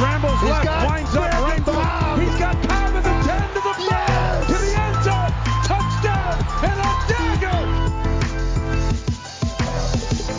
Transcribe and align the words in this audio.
scrambles 0.00 0.40
He's 0.40 0.50
left, 0.50 0.88
winds 0.88 1.14
up, 1.14 1.30
Brandon 1.30 1.42
runs 1.44 1.64
Bob. 1.66 2.20
He's 2.20 2.36
got 2.38 2.54
time 2.64 2.96
at 2.96 3.04
the 3.04 3.16
10 3.28 3.48
to 3.48 3.60
the 3.60 3.60
5 3.60 3.84
Yes. 3.90 4.46
to 4.46 4.56
the 4.64 4.72
end 4.80 4.96
zone. 5.04 5.32
Touchdown 5.68 6.36
and 6.64 6.78
a 6.80 6.92
dagger. 7.12 7.60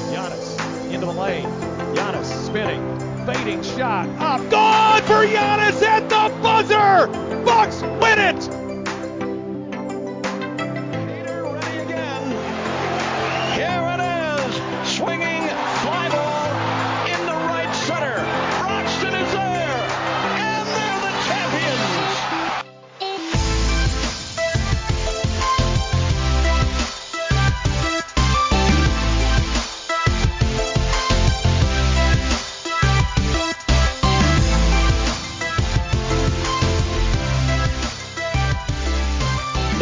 Giannis 0.09 0.91
into 0.91 1.05
the 1.05 1.13
lane. 1.13 1.45
Giannis 1.95 2.25
spinning, 2.47 2.81
fading 3.25 3.61
shot 3.61 4.09
up. 4.19 4.49
Gone 4.49 5.01
for 5.03 5.25
Giannis 5.27 5.81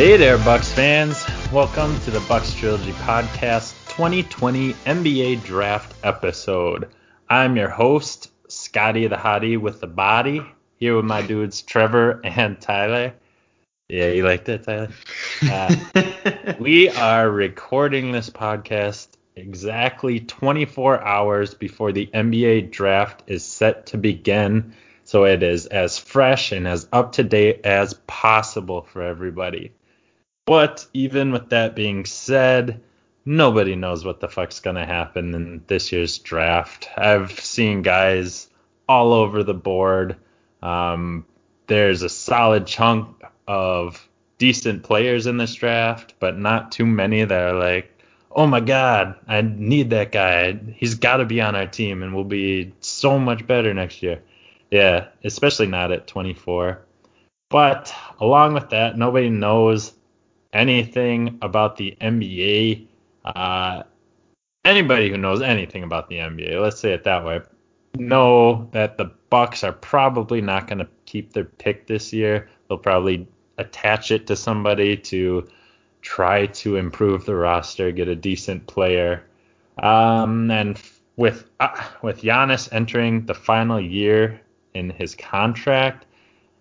Hey 0.10 0.18
there, 0.18 0.40
Bucks 0.40 0.72
fans. 0.72 1.24
Welcome 1.54 2.00
to 2.00 2.10
the 2.10 2.20
Bucks 2.22 2.52
Trilogy 2.56 2.94
Podcast 2.94 3.76
2020 3.90 4.74
NBA 4.74 5.44
Draft 5.44 5.94
episode. 6.04 6.90
I'm 7.30 7.56
your 7.56 7.70
host, 7.70 8.32
Scotty 8.48 9.06
the 9.06 9.18
Hottie 9.18 9.60
with 9.60 9.82
the 9.82 9.86
body, 9.86 10.42
here 10.78 10.96
with 10.96 11.06
my 11.06 11.22
dudes 11.22 11.62
Trevor 11.62 12.22
and 12.24 12.60
Tyler. 12.60 13.14
Yeah, 13.88 14.08
you 14.08 14.26
like 14.26 14.46
that, 14.46 14.64
Tyler? 14.64 14.90
Uh, 15.44 16.56
we 16.60 16.90
are 16.90 17.30
recording 17.30 18.12
this 18.12 18.32
podcast 18.32 19.10
exactly 19.36 20.22
24 20.22 21.04
hours 21.04 21.54
before 21.54 21.92
the 21.92 22.08
NBA 22.08 22.72
draft 22.72 23.22
is 23.28 23.46
set 23.46 23.86
to 23.86 24.00
begin, 24.00 24.74
so 25.04 25.26
it 25.26 25.44
is 25.44 25.68
as 25.68 26.00
fresh 26.00 26.52
and 26.52 26.68
as 26.68 26.88
up 26.92 27.12
to 27.12 27.24
date 27.24 27.62
as 27.64 27.94
possible 27.94 28.82
for 28.82 29.04
everybody. 29.04 29.72
But 30.50 30.88
even 30.96 31.32
with 31.32 31.50
that 31.52 31.76
being 31.76 32.06
said, 32.06 32.82
nobody 33.24 33.76
knows 33.76 34.04
what 34.04 34.20
the 34.20 34.28
fuck's 34.28 34.60
gonna 34.60 34.84
happen 34.84 35.36
in 35.36 35.64
this 35.68 35.92
year's 35.92 36.18
draft. 36.18 36.90
I've 36.98 37.40
seen 37.40 37.84
guys 37.84 38.50
all 38.88 39.14
over 39.14 39.44
the 39.44 39.54
board. 39.54 40.16
Um, 40.64 41.28
there's 41.68 42.02
a 42.02 42.10
solid 42.10 42.66
chunk 42.66 43.22
of 43.48 44.10
decent 44.40 44.82
players 44.82 45.28
in 45.28 45.38
this 45.38 45.54
draft, 45.54 46.16
but 46.20 46.40
not 46.40 46.72
too 46.72 46.88
many 46.88 47.24
that 47.24 47.54
are 47.54 47.54
like, 47.54 47.96
oh 48.32 48.48
my 48.48 48.60
god, 48.60 49.18
I 49.28 49.44
need 49.44 49.92
that 49.92 50.12
guy. 50.12 50.58
He's 50.76 50.96
got 50.96 51.18
to 51.18 51.26
be 51.26 51.42
on 51.42 51.56
our 51.56 51.68
team 51.68 52.02
and 52.02 52.16
we'll 52.16 52.24
be 52.24 52.74
so 52.80 53.20
much 53.20 53.46
better 53.46 53.72
next 53.72 54.02
year. 54.02 54.24
Yeah, 54.72 55.10
especially 55.24 55.68
not 55.68 55.92
at 55.92 56.08
24. 56.08 56.82
But 57.50 57.94
along 58.20 58.56
with 58.56 58.72
that, 58.72 58.98
nobody 58.98 59.30
knows 59.30 59.94
anything 60.54 61.40
about 61.42 61.78
the 61.78 61.96
NBA. 62.02 62.88
Uh, 63.26 63.84
anybody 64.66 65.10
who 65.10 65.18
knows 65.18 65.42
anything 65.42 65.84
about 65.84 66.10
the 66.10 66.18
NBA, 66.18 66.62
let's 66.62 66.80
say 66.80 66.94
it 66.94 67.04
that 67.04 67.24
way, 67.24 67.42
know 67.96 68.70
that 68.72 68.98
the 68.98 69.12
Bucks 69.30 69.64
are 69.64 69.74
probably 69.74 70.42
not 70.42 70.68
going 70.68 70.80
to 70.80 70.88
keep 71.06 71.34
their 71.34 71.46
pick 71.46 71.88
this 71.88 72.12
year. 72.12 72.50
They'll 72.68 72.78
probably 72.78 73.28
attach 73.58 74.12
it 74.12 74.26
to 74.28 74.36
somebody 74.36 74.98
to 74.98 75.48
try 76.02 76.48
to 76.48 76.78
improve 76.78 77.26
the 77.26 77.36
roster, 77.36 77.92
get 77.92 78.08
a 78.08 78.16
decent 78.16 78.66
player. 78.68 79.24
Um, 79.84 80.50
and 80.50 80.82
with 81.16 81.46
uh, 81.60 81.84
with 82.02 82.22
Giannis 82.22 82.70
entering 82.72 83.26
the 83.26 83.34
final 83.34 83.80
year 83.80 84.42
in 84.74 84.90
his 84.90 85.16
contract, 85.16 86.06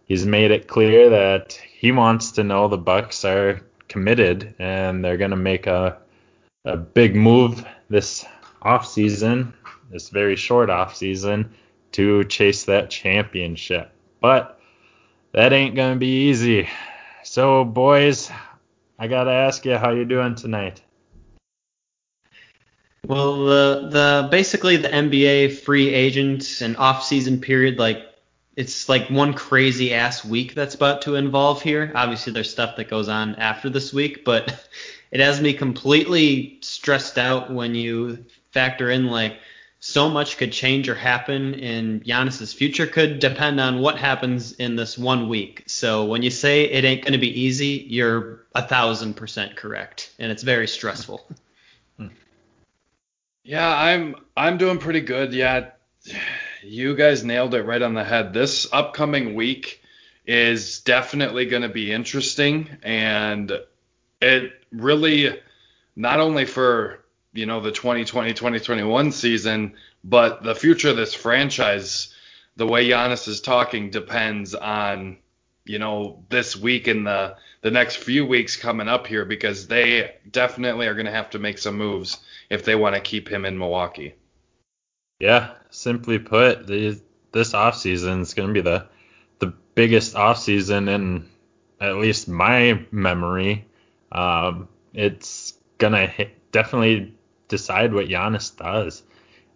he's 0.05 0.27
made 0.27 0.51
it 0.51 0.69
clear 0.69 1.09
that 1.11 1.53
he 1.53 1.93
wants 1.93 2.33
to 2.33 2.45
know 2.45 2.69
the 2.69 2.77
Bucks 2.77 3.25
are 3.25 3.63
committed 3.89 4.55
and 4.59 5.05
they're 5.05 5.17
going 5.17 5.31
to 5.31 5.37
make 5.37 5.67
a 5.67 5.99
a 6.65 6.77
big 6.77 7.17
move 7.17 7.65
this 7.89 8.25
offseason, 8.63 9.53
this 9.91 10.11
very 10.11 10.37
short 10.37 10.69
offseason 10.69 11.49
to 11.93 12.25
chase 12.25 12.65
that 12.65 12.91
championship. 12.91 13.91
But 14.21 14.61
that 15.33 15.53
ain't 15.53 15.77
going 15.77 15.95
to 15.95 15.99
be 15.99 16.29
easy. 16.29 16.69
So 17.25 17.65
boys, 17.65 18.31
I 18.99 19.07
got 19.07 19.25
to 19.25 19.33
ask 19.33 19.65
you 19.65 19.77
how 19.77 19.91
you 19.91 20.05
doing 20.05 20.35
tonight. 20.35 20.83
Well, 23.07 23.45
the 23.47 23.89
the 23.91 24.29
basically 24.31 24.77
the 24.77 24.89
NBA 24.89 25.61
free 25.61 25.89
agent 25.89 26.61
and 26.61 26.77
off 26.77 27.03
season 27.05 27.41
period, 27.41 27.79
like 27.79 28.08
it's 28.59 28.89
like 28.89 29.09
one 29.09 29.35
crazy 29.35 29.95
ass 29.95 30.25
week 30.25 30.53
that's 30.53 30.75
about 30.75 31.03
to 31.03 31.15
involve 31.15 31.63
here. 31.63 31.93
Obviously, 31.95 32.33
there's 32.33 32.51
stuff 32.51 32.75
that 32.75 32.91
goes 32.91 33.09
on 33.09 33.37
after 33.37 33.71
this 33.71 33.93
week, 33.93 34.25
but 34.25 34.69
it 35.13 35.21
has 35.21 35.41
me 35.41 35.53
completely 35.53 36.59
stressed 36.61 37.19
out 37.19 37.53
when 37.53 37.77
you 37.77 38.27
factor 38.51 38.91
in 38.91 39.07
like 39.07 39.39
so 39.79 40.09
much 40.09 40.39
could 40.39 40.51
change 40.51 40.89
or 40.89 40.97
happen 40.97 41.55
in 41.55 42.01
Giannis's 42.01 42.53
future 42.53 42.89
could 42.89 43.21
depend 43.21 43.61
on 43.61 43.79
what 43.79 43.97
happens 43.97 44.51
in 44.55 44.75
this 44.75 44.99
one 44.99 45.29
week. 45.29 45.63
So 45.69 46.07
when 46.07 46.23
you 46.23 46.31
say 46.31 46.65
it 46.65 46.85
ain't 46.85 47.05
going 47.05 47.13
to 47.13 47.19
be 47.19 47.43
easy, 47.43 47.87
you're 47.89 48.45
a 48.57 48.67
thousand 48.67 49.15
percent 49.15 49.55
correct, 49.55 50.13
and 50.19 50.33
it's 50.33 50.43
very 50.43 50.67
stressful. 50.67 51.25
Hmm. 51.97 52.09
Yeah, 53.45 53.69
I'm 53.69 54.17
I'm 54.37 54.59
doing 54.59 54.79
pretty 54.79 55.01
good. 55.01 55.33
Yeah, 55.33 55.71
you 56.63 56.97
guys 56.97 57.25
nailed 57.25 57.55
it 57.55 57.63
right 57.63 57.83
on 57.83 57.95
the 57.95 58.05
head. 58.05 58.33
This 58.33 58.67
upcoming 58.73 59.35
week 59.35 59.83
is 60.27 60.81
definitely 60.81 61.47
going 61.47 61.63
to 61.63 61.69
be 61.69 61.93
interesting 61.93 62.69
and 62.83 63.53
it 64.21 64.53
really 64.73 65.39
not 65.97 66.21
only 66.21 66.45
for, 66.45 67.05
you 67.33 67.47
know, 67.47 67.61
the 67.61 67.73
2020-2021 67.73 69.13
season, 69.13 69.75
but 70.05 70.43
the 70.43 70.55
future 70.55 70.91
of 70.91 70.97
this 70.97 71.15
franchise, 71.15 72.15
the 72.57 72.67
way 72.67 72.89
Giannis 72.89 73.29
is 73.29 73.41
talking 73.41 73.91
depends 73.91 74.55
on, 74.55 75.19
you 75.65 75.79
know, 75.79 76.25
this 76.29 76.57
week 76.57 76.87
and 76.87 77.07
the 77.07 77.37
the 77.61 77.71
next 77.73 77.97
few 77.97 78.25
weeks 78.25 78.57
coming 78.57 78.87
up 78.87 79.07
here 79.07 79.25
because 79.25 79.67
they 79.67 80.15
definitely 80.31 80.87
are 80.87 80.95
going 80.95 81.07
to 81.07 81.13
have 81.13 81.31
to 81.31 81.41
make 81.41 81.59
some 81.59 81.77
moves 81.77 82.19
if 82.51 82.65
they 82.65 82.77
want 82.77 82.95
to 82.95 83.01
keep 83.01 83.29
him 83.29 83.45
in 83.45 83.59
Milwaukee. 83.59 84.15
Yeah, 85.19 85.55
simply 85.71 86.19
put, 86.19 86.67
the, 86.67 87.01
this 87.33 87.53
offseason 87.53 88.23
is 88.23 88.35
going 88.35 88.49
to 88.49 88.55
be 88.55 88.61
the 88.61 88.87
the 89.41 89.53
biggest 89.75 90.15
offseason 90.15 90.89
in 90.89 91.29
at 91.81 91.97
least 91.97 92.29
my 92.29 92.85
memory. 92.91 93.67
Um, 94.11 94.69
it's 94.93 95.55
going 95.79 95.93
to 95.93 96.29
definitely 96.51 97.15
decide 97.49 97.95
what 97.95 98.09
Giannis 98.09 98.57
does. 98.57 99.03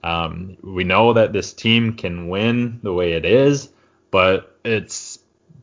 Um, 0.04 0.56
we 0.62 0.84
know 0.84 1.12
that 1.14 1.32
this 1.32 1.52
team 1.52 1.94
can 1.94 2.28
win 2.28 2.80
the 2.82 2.92
way 2.92 3.12
it 3.12 3.24
is, 3.24 3.68
but 4.10 4.56
it's 4.64 5.18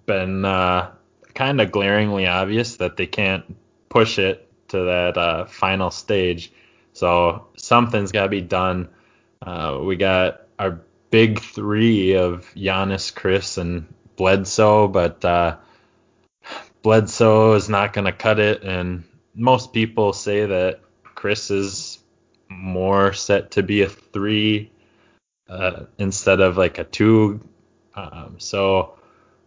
been 0.05 0.45
uh, 0.45 0.91
kind 1.33 1.61
of 1.61 1.71
glaringly 1.71 2.25
obvious 2.25 2.77
that 2.77 2.97
they 2.97 3.05
can't 3.05 3.57
push 3.89 4.19
it 4.19 4.49
to 4.69 4.85
that 4.85 5.17
uh, 5.17 5.45
final 5.45 5.91
stage. 5.91 6.51
So 6.93 7.47
something's 7.57 8.11
got 8.11 8.23
to 8.23 8.29
be 8.29 8.41
done. 8.41 8.89
Uh, 9.41 9.79
we 9.81 9.95
got 9.95 10.41
our 10.57 10.81
big 11.09 11.39
three 11.39 12.13
of 12.15 12.45
Giannis, 12.55 13.13
Khris, 13.13 13.57
and 13.57 13.91
Bledsoe, 14.15 14.87
but 14.87 15.23
uh, 15.23 15.57
Bledsoe 16.81 17.53
is 17.53 17.69
not 17.69 17.93
going 17.93 18.05
to 18.05 18.11
cut 18.11 18.39
it, 18.39 18.63
and 18.63 19.03
most 19.33 19.73
people 19.73 20.13
say 20.13 20.45
that 20.45 20.81
Khris 21.15 21.51
is 21.51 21.99
more 22.49 23.13
set 23.13 23.51
to 23.51 23.63
be 23.63 23.81
a 23.81 23.89
three 23.89 24.71
uh, 25.49 25.85
instead 25.97 26.41
of 26.41 26.57
like 26.57 26.77
a 26.77 26.83
two. 26.83 27.39
Um, 27.95 28.35
so 28.37 28.97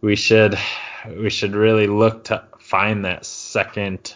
we 0.01 0.15
should 0.15 0.57
we 1.17 1.29
should 1.29 1.55
really 1.55 1.87
look 1.87 2.25
to 2.25 2.43
find 2.59 3.05
that 3.05 3.25
second 3.25 4.15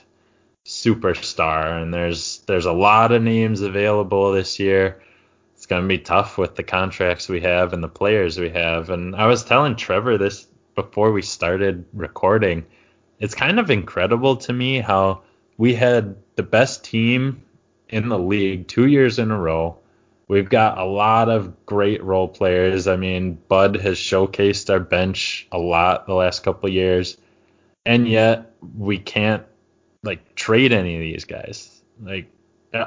superstar, 0.66 1.82
and 1.82 1.94
there's 1.94 2.40
there's 2.48 2.66
a 2.66 2.74
lot 2.74 3.12
of 3.12 3.22
names 3.22 3.62
available 3.62 4.32
this 4.32 4.60
year. 4.60 5.02
It's 5.68 5.72
gonna 5.74 5.86
be 5.86 5.98
tough 5.98 6.38
with 6.38 6.56
the 6.56 6.64
contracts 6.64 7.28
we 7.28 7.42
have 7.42 7.74
and 7.74 7.84
the 7.84 7.90
players 7.90 8.40
we 8.40 8.48
have. 8.52 8.90
And 8.90 9.14
I 9.14 9.26
was 9.26 9.44
telling 9.44 9.76
Trevor 9.76 10.18
this 10.18 10.48
before 10.76 11.12
we 11.12 11.22
started 11.22 11.84
recording. 11.92 12.66
It's 13.20 13.36
kind 13.36 13.60
of 13.60 13.70
incredible 13.70 14.38
to 14.38 14.54
me 14.54 14.80
how 14.80 15.24
we 15.58 15.76
had 15.76 16.16
the 16.38 16.44
best 16.44 16.86
team 16.86 17.44
in 17.90 18.08
the 18.08 18.18
league 18.18 18.70
two 18.70 18.86
years 18.86 19.20
in 19.20 19.30
a 19.30 19.38
row. 19.38 19.78
we've 20.30 20.50
got 20.50 20.78
a 20.78 20.86
lot 20.86 21.28
of 21.28 21.66
great 21.66 22.02
role 22.02 22.30
players. 22.30 22.88
I 22.88 22.96
mean, 22.96 23.38
Bud 23.50 23.76
has 23.76 23.98
showcased 23.98 24.70
our 24.70 24.80
bench 24.80 25.50
a 25.52 25.58
lot 25.58 26.08
the 26.08 26.14
last 26.14 26.44
couple 26.44 26.70
years, 26.70 27.18
and 27.86 28.08
yet 28.08 28.54
we 28.78 29.00
can't 29.00 29.44
like 30.02 30.34
trade 30.36 30.72
any 30.72 30.96
of 30.96 31.02
these 31.02 31.26
guys. 31.26 31.82
Like 32.02 32.32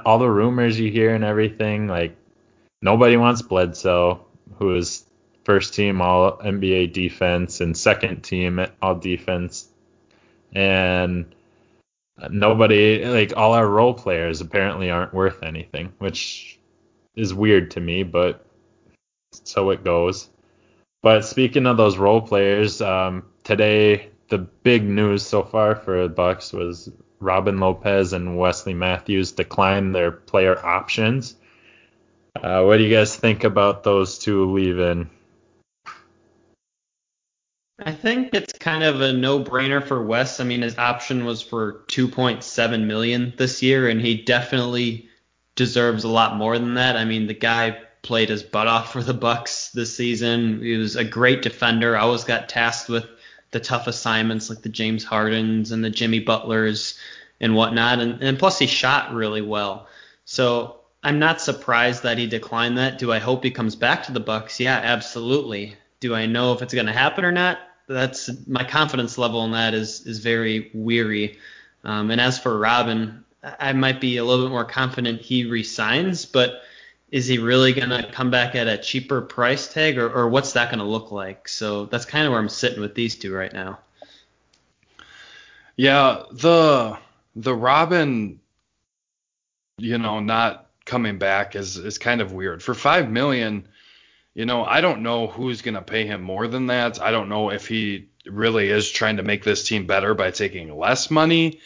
all 0.07 0.19
the 0.19 0.31
rumors 0.31 0.81
you 0.81 0.91
hear 0.91 1.15
and 1.15 1.25
everything, 1.25 1.87
like 1.87 2.17
nobody 2.83 3.17
wants 3.17 3.43
Bledsoe, 3.43 4.25
who 4.59 4.77
is 4.77 5.05
first 5.45 5.75
team 5.75 6.01
all 6.01 6.39
NBA 6.39 6.93
defense 6.93 7.61
and 7.61 7.77
second 7.77 8.23
team 8.23 8.65
all 8.81 8.95
defense. 8.95 9.69
And 10.53 11.35
nobody, 12.31 13.05
like 13.05 13.37
all 13.37 13.55
our 13.55 13.67
role 13.67 13.95
players 13.95 14.41
apparently 14.41 14.91
aren't 14.91 15.15
worth 15.15 15.43
anything, 15.43 15.93
which 15.99 16.59
is 17.15 17.35
weird 17.35 17.73
to 17.73 17.81
me, 17.81 18.03
but 18.03 18.45
so 19.33 19.71
it 19.71 19.85
goes. 19.85 20.29
But 21.03 21.25
speaking 21.25 21.67
of 21.67 21.77
those 21.77 21.97
role 21.97 22.21
players, 22.21 22.81
um, 22.81 23.25
today 23.45 24.11
the 24.29 24.39
big 24.39 24.85
news 24.85 25.25
so 25.25 25.43
far 25.43 25.75
for 25.75 26.05
the 26.05 26.09
Bucks 26.09 26.53
was 26.53 26.91
Robin 27.19 27.59
Lopez 27.59 28.13
and 28.13 28.39
Wesley 28.39 28.75
Matthews 28.75 29.33
declined 29.33 29.95
their 29.95 30.11
player 30.11 30.65
options. 30.65 31.37
Uh, 32.43 32.63
what 32.65 32.79
do 32.79 32.85
you 32.85 32.95
guys 32.95 33.17
think 33.17 33.45
about 33.45 33.85
those 33.85 34.19
two 34.19 34.51
leaving? 34.53 35.11
I 37.83 37.93
think 37.93 38.35
it's 38.35 38.53
kind 38.53 38.83
of 38.83 39.01
a 39.01 39.13
no-brainer 39.13 39.87
for 39.87 40.03
Wes. 40.03 40.41
I 40.41 40.45
mean, 40.45 40.63
his 40.63 40.77
option 40.77 41.25
was 41.25 41.41
for 41.41 41.85
2.7 41.89 42.85
million 42.87 43.33
this 43.37 43.63
year, 43.63 43.89
and 43.89 44.01
he 44.01 44.23
definitely 44.23 45.09
deserves 45.55 46.05
a 46.05 46.09
lot 46.09 46.37
more 46.37 46.59
than 46.59 46.75
that. 46.75 46.97
I 46.97 47.05
mean, 47.05 47.27
the 47.27 47.35
guy 47.35 47.79
played 48.03 48.29
his 48.29 48.43
butt 48.43 48.67
off 48.67 48.93
for 48.93 49.03
the 49.03 49.15
Bucks 49.15 49.71
this 49.71 49.95
season. 49.95 50.63
He 50.63 50.77
was 50.77 50.97
a 50.97 51.05
great 51.05 51.43
defender. 51.43 51.97
Always 51.97 52.25
got 52.25 52.49
tasked 52.49 52.89
with 52.89 53.07
the 53.51 53.61
tough 53.61 53.87
assignments 53.87 54.49
like 54.49 54.63
the 54.63 54.69
James 54.69 55.05
Hardens 55.05 55.73
and 55.73 55.85
the 55.85 55.91
Jimmy 55.91 56.21
Butlers 56.21 56.99
and 57.41 57.55
whatnot, 57.55 58.01
and, 58.01 58.23
and 58.23 58.39
plus 58.39 58.59
he 58.59 58.67
shot 58.67 59.15
really 59.15 59.43
well. 59.43 59.89
So 60.25 60.80
I'm 61.03 61.19
not 61.19 61.41
surprised 61.41 62.03
that 62.03 62.19
he 62.19 62.27
declined 62.27 62.79
that. 62.79 62.99
Do 62.99 63.13
I 63.13 63.19
hope 63.19 63.43
he 63.43 63.51
comes 63.51 63.75
back 63.75 64.05
to 64.05 64.13
the 64.13 64.21
Bucks? 64.21 64.61
Yeah, 64.61 64.77
absolutely. 64.77 65.77
Do 66.01 66.15
I 66.15 66.27
know 66.27 66.53
if 66.53 66.63
it's 66.63 66.75
going 66.75 66.87
to 66.87 66.93
happen 66.93 67.25
or 67.25 67.33
not? 67.33 67.59
that's 67.91 68.31
my 68.47 68.65
confidence 68.65 69.19
level 69.19 69.45
in 69.45 69.53
that 69.53 69.75
is 69.75 70.07
is 70.07 70.21
very 70.21 70.71
weary. 70.73 71.39
Um, 71.85 72.11
and 72.11 72.21
as 72.21 72.39
for 72.39 72.57
Robin, 72.59 73.25
I 73.43 73.73
might 73.73 74.01
be 74.01 74.19
a 74.19 74.25
little 74.25 74.47
bit 74.47 74.53
more 74.53 74.65
confident 74.65 75.21
he 75.21 75.45
resigns, 75.45 76.25
but 76.25 76.63
is 77.11 77.27
he 77.27 77.39
really 77.39 77.73
going 77.73 77.91
to 77.91 78.09
come 78.13 78.31
back 78.31 78.55
at 78.55 78.69
a 78.69 78.79
cheaper 78.79 79.21
price 79.21 79.73
tag, 79.73 79.99
or, 79.99 80.09
or 80.09 80.29
what's 80.29 80.53
that 80.53 80.71
going 80.71 80.79
to 80.79 80.85
look 80.85 81.11
like? 81.11 81.49
So 81.49 81.87
that's 81.87 82.05
kind 82.05 82.27
of 82.27 82.31
where 82.31 82.41
I'm 82.41 82.49
sitting 82.49 82.81
with 82.81 82.95
these 82.95 83.17
two 83.17 83.35
right 83.35 83.53
now. 83.53 83.81
Yeah, 85.77 86.23
the 86.31 86.97
the 87.35 87.55
Robin, 87.55 88.39
you 89.79 89.99
know, 89.99 90.21
not 90.21 90.70
coming 90.91 91.19
back 91.19 91.55
is 91.55 91.77
is 91.77 91.99
kind 91.99 92.21
of 92.21 92.33
weird. 92.33 92.63
For 92.63 92.75
five 92.75 93.09
million, 93.09 93.69
you 94.35 94.45
know, 94.45 94.65
I 94.65 94.81
don't 94.81 95.03
know 95.03 95.29
who's 95.29 95.63
going 95.63 95.75
to 95.75 95.83
pay 95.83 96.05
him 96.05 96.21
more 96.21 96.49
than 96.49 96.67
that. 96.67 97.01
I 97.01 97.13
don't 97.13 97.29
know 97.29 97.51
if 97.51 97.69
he 97.69 98.09
really 98.27 98.69
is 98.69 98.91
trying 98.91 99.17
to 99.17 99.23
make 99.23 99.45
this 99.45 99.67
team 99.67 99.87
better 99.87 100.15
by 100.15 100.33
taking 100.33 100.77
less 100.77 101.11
money. 101.11 101.61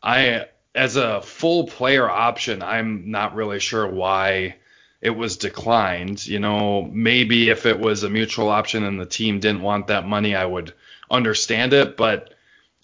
I, 0.00 0.46
as 0.74 0.94
a 0.96 1.20
full 1.20 1.66
player 1.66 2.08
option, 2.08 2.62
I'm 2.62 3.10
not 3.10 3.34
really 3.34 3.58
sure 3.58 3.86
why 3.86 4.56
it 5.00 5.10
was 5.10 5.36
declined. 5.36 6.24
You 6.24 6.38
know, 6.38 6.82
maybe 6.82 7.50
if 7.50 7.66
it 7.66 7.80
was 7.80 8.04
a 8.04 8.10
mutual 8.10 8.48
option 8.48 8.84
and 8.84 9.00
the 9.00 9.06
team 9.06 9.40
didn't 9.40 9.62
want 9.62 9.88
that 9.88 10.06
money, 10.06 10.36
I 10.36 10.46
would 10.46 10.72
understand 11.10 11.72
it. 11.72 11.96
But 11.96 12.34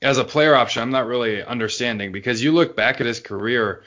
as 0.03 0.19
a 0.19 0.25
player 0.25 0.57
option, 0.57 0.83
I'm 0.83 0.91
not 0.91 1.07
really 1.07 1.43
understanding 1.43 2.11
because 2.11 2.43
you 2.43 2.53
look 2.53 2.75
back 2.75 3.01
at 3.01 3.07
his 3.07 3.21
career, 3.21 3.85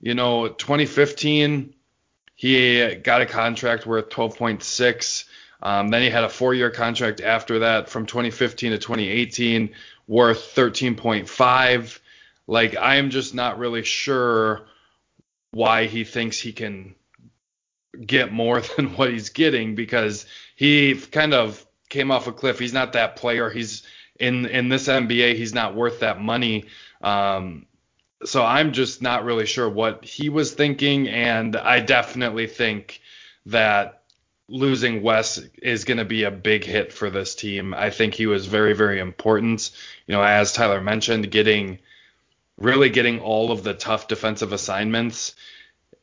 you 0.00 0.14
know, 0.14 0.48
2015 0.48 1.74
he 2.38 2.94
got 2.94 3.20
a 3.20 3.26
contract 3.26 3.84
worth 3.84 4.10
12.6. 4.10 5.24
Um, 5.60 5.88
then 5.88 6.02
he 6.02 6.08
had 6.08 6.22
a 6.22 6.28
four-year 6.28 6.70
contract 6.70 7.20
after 7.20 7.58
that 7.58 7.88
from 7.88 8.06
2015 8.06 8.70
to 8.70 8.78
2018 8.78 9.70
worth 10.06 10.54
13.5. 10.54 11.98
Like 12.46 12.76
I 12.76 12.96
am 12.96 13.10
just 13.10 13.34
not 13.34 13.58
really 13.58 13.82
sure 13.82 14.68
why 15.50 15.86
he 15.86 16.04
thinks 16.04 16.38
he 16.38 16.52
can 16.52 16.94
get 18.06 18.32
more 18.32 18.60
than 18.76 18.94
what 18.94 19.10
he's 19.10 19.30
getting 19.30 19.74
because 19.74 20.24
he 20.54 20.94
kind 20.94 21.34
of 21.34 21.66
came 21.88 22.12
off 22.12 22.28
a 22.28 22.32
cliff. 22.32 22.60
He's 22.60 22.72
not 22.72 22.92
that 22.92 23.16
player. 23.16 23.50
He's 23.50 23.82
in 24.20 24.46
in 24.46 24.68
this 24.68 24.86
NBA. 24.86 25.34
He's 25.34 25.54
not 25.54 25.74
worth 25.74 25.98
that 26.00 26.20
money. 26.20 26.66
Um, 27.02 27.66
so 28.24 28.44
I'm 28.44 28.72
just 28.72 29.02
not 29.02 29.24
really 29.24 29.46
sure 29.46 29.68
what 29.68 30.04
he 30.04 30.28
was 30.28 30.52
thinking, 30.52 31.08
and 31.08 31.56
I 31.56 31.80
definitely 31.80 32.46
think 32.46 33.00
that 33.46 34.02
losing 34.48 35.02
Wes 35.02 35.38
is 35.62 35.84
going 35.84 35.98
to 35.98 36.04
be 36.04 36.24
a 36.24 36.30
big 36.30 36.64
hit 36.64 36.92
for 36.92 37.10
this 37.10 37.34
team. 37.34 37.74
I 37.74 37.90
think 37.90 38.14
he 38.14 38.26
was 38.26 38.46
very, 38.46 38.72
very 38.72 38.98
important. 38.98 39.70
You 40.06 40.14
know, 40.14 40.22
as 40.22 40.52
Tyler 40.52 40.80
mentioned, 40.80 41.30
getting 41.30 41.78
really 42.58 42.90
getting 42.90 43.20
all 43.20 43.52
of 43.52 43.62
the 43.62 43.74
tough 43.74 44.08
defensive 44.08 44.52
assignments. 44.52 45.34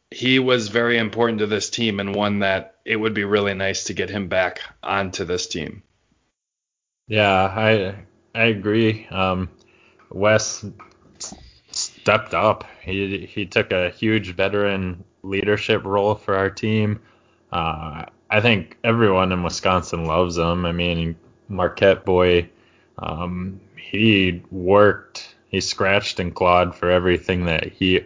He 0.09 0.39
was 0.39 0.69
very 0.69 0.97
important 0.97 1.39
to 1.39 1.47
this 1.47 1.69
team 1.69 1.99
and 1.99 2.15
one 2.15 2.39
that 2.39 2.75
it 2.85 2.95
would 2.95 3.13
be 3.13 3.25
really 3.25 3.53
nice 3.53 3.85
to 3.85 3.93
get 3.93 4.09
him 4.09 4.27
back 4.27 4.61
onto 4.81 5.25
this 5.25 5.47
team. 5.47 5.83
Yeah, 7.07 7.29
I 7.43 7.95
I 8.33 8.45
agree. 8.45 9.07
Um, 9.07 9.49
Wes 10.09 10.65
stepped 12.05 12.35
up. 12.35 12.65
He 12.83 13.25
he 13.25 13.47
took 13.47 13.71
a 13.71 13.89
huge 13.89 14.35
veteran 14.35 15.03
leadership 15.23 15.83
role 15.83 16.13
for 16.13 16.35
our 16.35 16.51
team. 16.51 16.99
Uh, 17.51 18.05
I 18.29 18.41
think 18.41 18.77
everyone 18.83 19.31
in 19.31 19.41
Wisconsin 19.41 20.05
loves 20.05 20.37
him. 20.37 20.67
I 20.67 20.71
mean, 20.71 21.15
Marquette 21.49 22.05
boy, 22.05 22.47
um, 22.99 23.59
he 23.75 24.43
worked, 24.51 25.35
he 25.47 25.59
scratched 25.59 26.19
and 26.19 26.35
clawed 26.35 26.75
for 26.75 26.91
everything 26.91 27.45
that 27.45 27.73
he 27.73 28.05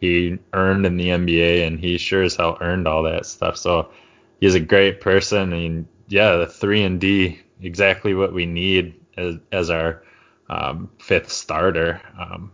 he 0.00 0.38
earned 0.52 0.86
in 0.86 0.96
the 0.96 1.08
NBA, 1.08 1.66
and 1.66 1.80
he 1.80 1.98
sure 1.98 2.22
as 2.22 2.36
hell 2.36 2.58
earned 2.60 2.86
all 2.86 3.02
that 3.02 3.26
stuff. 3.26 3.56
So 3.56 3.90
he's 4.40 4.54
a 4.54 4.60
great 4.60 5.00
person, 5.00 5.52
and 5.52 5.88
yeah, 6.06 6.36
the 6.36 6.46
three 6.46 6.84
and 6.84 7.00
D 7.00 7.40
exactly 7.60 8.14
what 8.14 8.32
we 8.32 8.46
need 8.46 8.94
as 9.16 9.34
as 9.50 9.68
our 9.68 10.04
um, 10.48 10.90
fifth 11.00 11.32
starter. 11.32 12.00
Um, 12.16 12.52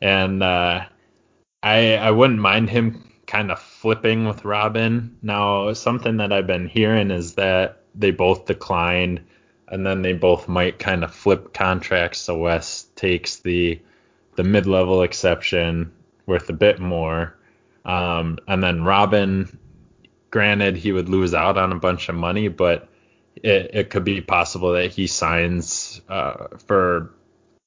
and 0.00 0.42
uh, 0.42 0.84
I 1.62 1.96
I 1.96 2.10
wouldn't 2.10 2.40
mind 2.40 2.70
him 2.70 3.12
kind 3.26 3.50
of 3.50 3.60
flipping 3.60 4.26
with 4.26 4.44
Robin. 4.44 5.16
Now, 5.22 5.72
something 5.72 6.18
that 6.18 6.32
I've 6.32 6.46
been 6.46 6.68
hearing 6.68 7.10
is 7.10 7.34
that 7.34 7.82
they 7.94 8.10
both 8.10 8.46
declined, 8.46 9.24
and 9.68 9.84
then 9.84 10.02
they 10.02 10.12
both 10.12 10.48
might 10.48 10.78
kind 10.78 11.02
of 11.02 11.14
flip 11.14 11.52
contracts. 11.52 12.18
So 12.20 12.38
Wes 12.38 12.86
takes 12.94 13.36
the 13.36 13.80
the 14.36 14.44
mid 14.44 14.66
level 14.66 15.02
exception 15.02 15.92
worth 16.26 16.48
a 16.50 16.52
bit 16.54 16.78
more, 16.78 17.36
um, 17.84 18.38
and 18.46 18.62
then 18.62 18.84
Robin, 18.84 19.58
granted, 20.30 20.76
he 20.76 20.92
would 20.92 21.08
lose 21.08 21.34
out 21.34 21.56
on 21.56 21.72
a 21.72 21.78
bunch 21.78 22.08
of 22.08 22.14
money, 22.14 22.48
but 22.48 22.88
it, 23.36 23.70
it 23.74 23.90
could 23.90 24.04
be 24.04 24.20
possible 24.20 24.72
that 24.72 24.90
he 24.90 25.06
signs 25.06 26.00
uh, 26.08 26.48
for 26.66 27.14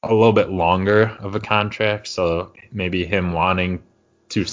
a 0.03 0.13
little 0.13 0.33
bit 0.33 0.49
longer 0.49 1.17
of 1.19 1.35
a 1.35 1.39
contract, 1.39 2.07
so 2.07 2.53
maybe 2.71 3.05
him 3.05 3.33
wanting 3.33 3.83
to 4.29 4.45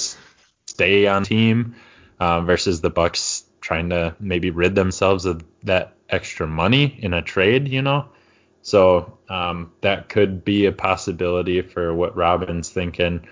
stay 0.67 1.07
on 1.07 1.25
team 1.25 1.76
uh, 2.19 2.41
versus 2.41 2.81
the 2.81 2.91
Bucks 2.91 3.45
trying 3.61 3.91
to 3.91 4.15
maybe 4.21 4.50
rid 4.50 4.75
themselves 4.75 5.25
of 5.25 5.45
that 5.65 5.95
extra 6.09 6.47
money 6.47 6.99
in 7.00 7.15
a 7.15 7.23
trade, 7.23 7.69
you 7.69 7.83
know. 7.83 8.07
So 8.62 9.19
um, 9.29 9.73
that 9.81 10.09
could 10.09 10.45
be 10.45 10.67
a 10.67 10.73
possibility 10.73 11.62
for 11.62 11.95
what 11.95 12.17
Robin's 12.17 12.71
thinking. 12.71 13.26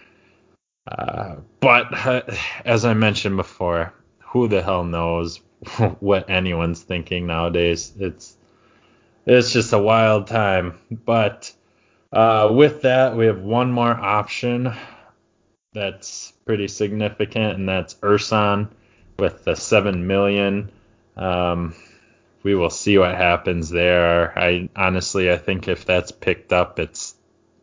Uh, 0.86 1.36
but 1.60 2.06
uh, 2.06 2.22
as 2.64 2.84
I 2.84 2.94
mentioned 2.94 3.36
before, 3.36 3.92
who 4.18 4.48
the 4.48 4.62
hell 4.62 4.84
knows 4.84 5.40
what 6.00 6.30
anyone's 6.30 6.82
thinking 6.82 7.26
nowadays? 7.26 7.92
It's 7.98 8.36
it's 9.26 9.52
just 9.52 9.72
a 9.72 9.78
wild 9.78 10.26
time. 10.26 10.78
But 10.90 11.52
uh, 12.14 12.48
with 12.52 12.82
that, 12.82 13.16
we 13.16 13.26
have 13.26 13.40
one 13.40 13.72
more 13.72 13.90
option 13.90 14.72
that's 15.72 16.32
pretty 16.46 16.68
significant, 16.68 17.58
and 17.58 17.68
that's 17.68 17.94
Ersan 17.94 18.68
with 19.18 19.44
the 19.44 19.56
seven 19.56 20.06
million. 20.06 20.70
Um, 21.16 21.74
we 22.44 22.54
will 22.54 22.70
see 22.70 22.98
what 22.98 23.14
happens 23.14 23.70
there. 23.70 24.38
I 24.38 24.68
honestly, 24.76 25.30
I 25.30 25.36
think 25.36 25.66
if 25.66 25.84
that's 25.84 26.12
picked 26.12 26.52
up, 26.52 26.78
it's 26.78 27.16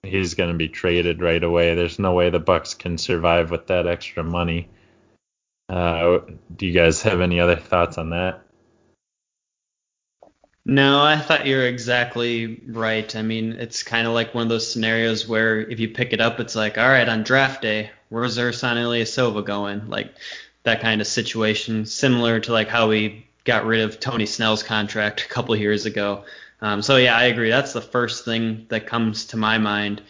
he's 0.04 0.34
going 0.34 0.52
to 0.52 0.58
be 0.58 0.68
traded 0.68 1.22
right 1.22 1.44
away. 1.44 1.76
There's 1.76 2.00
no 2.00 2.14
way 2.14 2.30
the 2.30 2.40
Bucks 2.40 2.74
can 2.74 2.98
survive 2.98 3.52
with 3.52 3.68
that 3.68 3.88
extra 3.88 4.24
money. 4.24 4.70
Uh, 5.70 6.20
do 6.56 6.66
you 6.66 6.74
guys 6.74 7.02
have 7.04 7.22
any 7.22 7.40
other 7.40 7.56
thoughts 7.56 7.98
on 7.98 8.10
that? 8.10 8.42
No, 10.66 11.02
I 11.02 11.18
thought 11.18 11.48
you're 11.48 11.66
exactly 11.68 12.62
right. 12.68 13.16
I 13.16 13.24
mean, 13.24 13.54
it's 13.54 13.82
kind 13.82 14.06
of 14.06 14.14
like 14.14 14.36
one 14.36 14.44
of 14.44 14.50
those 14.50 14.72
scenarios 14.72 15.28
where 15.28 15.60
if 15.62 15.80
you 15.80 15.90
pick 15.90 16.14
it 16.14 16.22
up, 16.22 16.40
it's 16.40 16.56
like, 16.56 16.78
all 16.78 16.88
right, 16.88 17.10
on 17.10 17.24
draft 17.24 17.64
day, 17.64 17.90
where's 18.10 18.38
Ersan 18.38 18.76
Ilyasova 18.76 19.44
going? 19.44 19.90
Like 19.90 20.14
that 20.64 20.82
kind 20.82 21.02
of 21.02 21.08
situation, 21.08 21.86
similar 21.88 22.40
to 22.42 22.52
like 22.52 22.68
how 22.68 22.88
we 22.90 23.26
got 23.44 23.66
rid 23.66 23.82
of 23.82 24.00
Tony 24.00 24.28
Snell's 24.28 24.62
contract 24.62 25.24
a 25.24 25.28
couple 25.28 25.56
years 25.56 25.88
ago. 25.88 26.26
Um, 26.62 26.84
so 26.84 26.98
yeah, 26.98 27.18
I 27.18 27.24
agree. 27.24 27.50
That's 27.50 27.74
the 27.74 27.82
first 27.82 28.24
thing 28.24 28.68
that 28.70 28.86
comes 28.86 29.26
to 29.28 29.38
my 29.38 29.58
mind. 29.58 30.04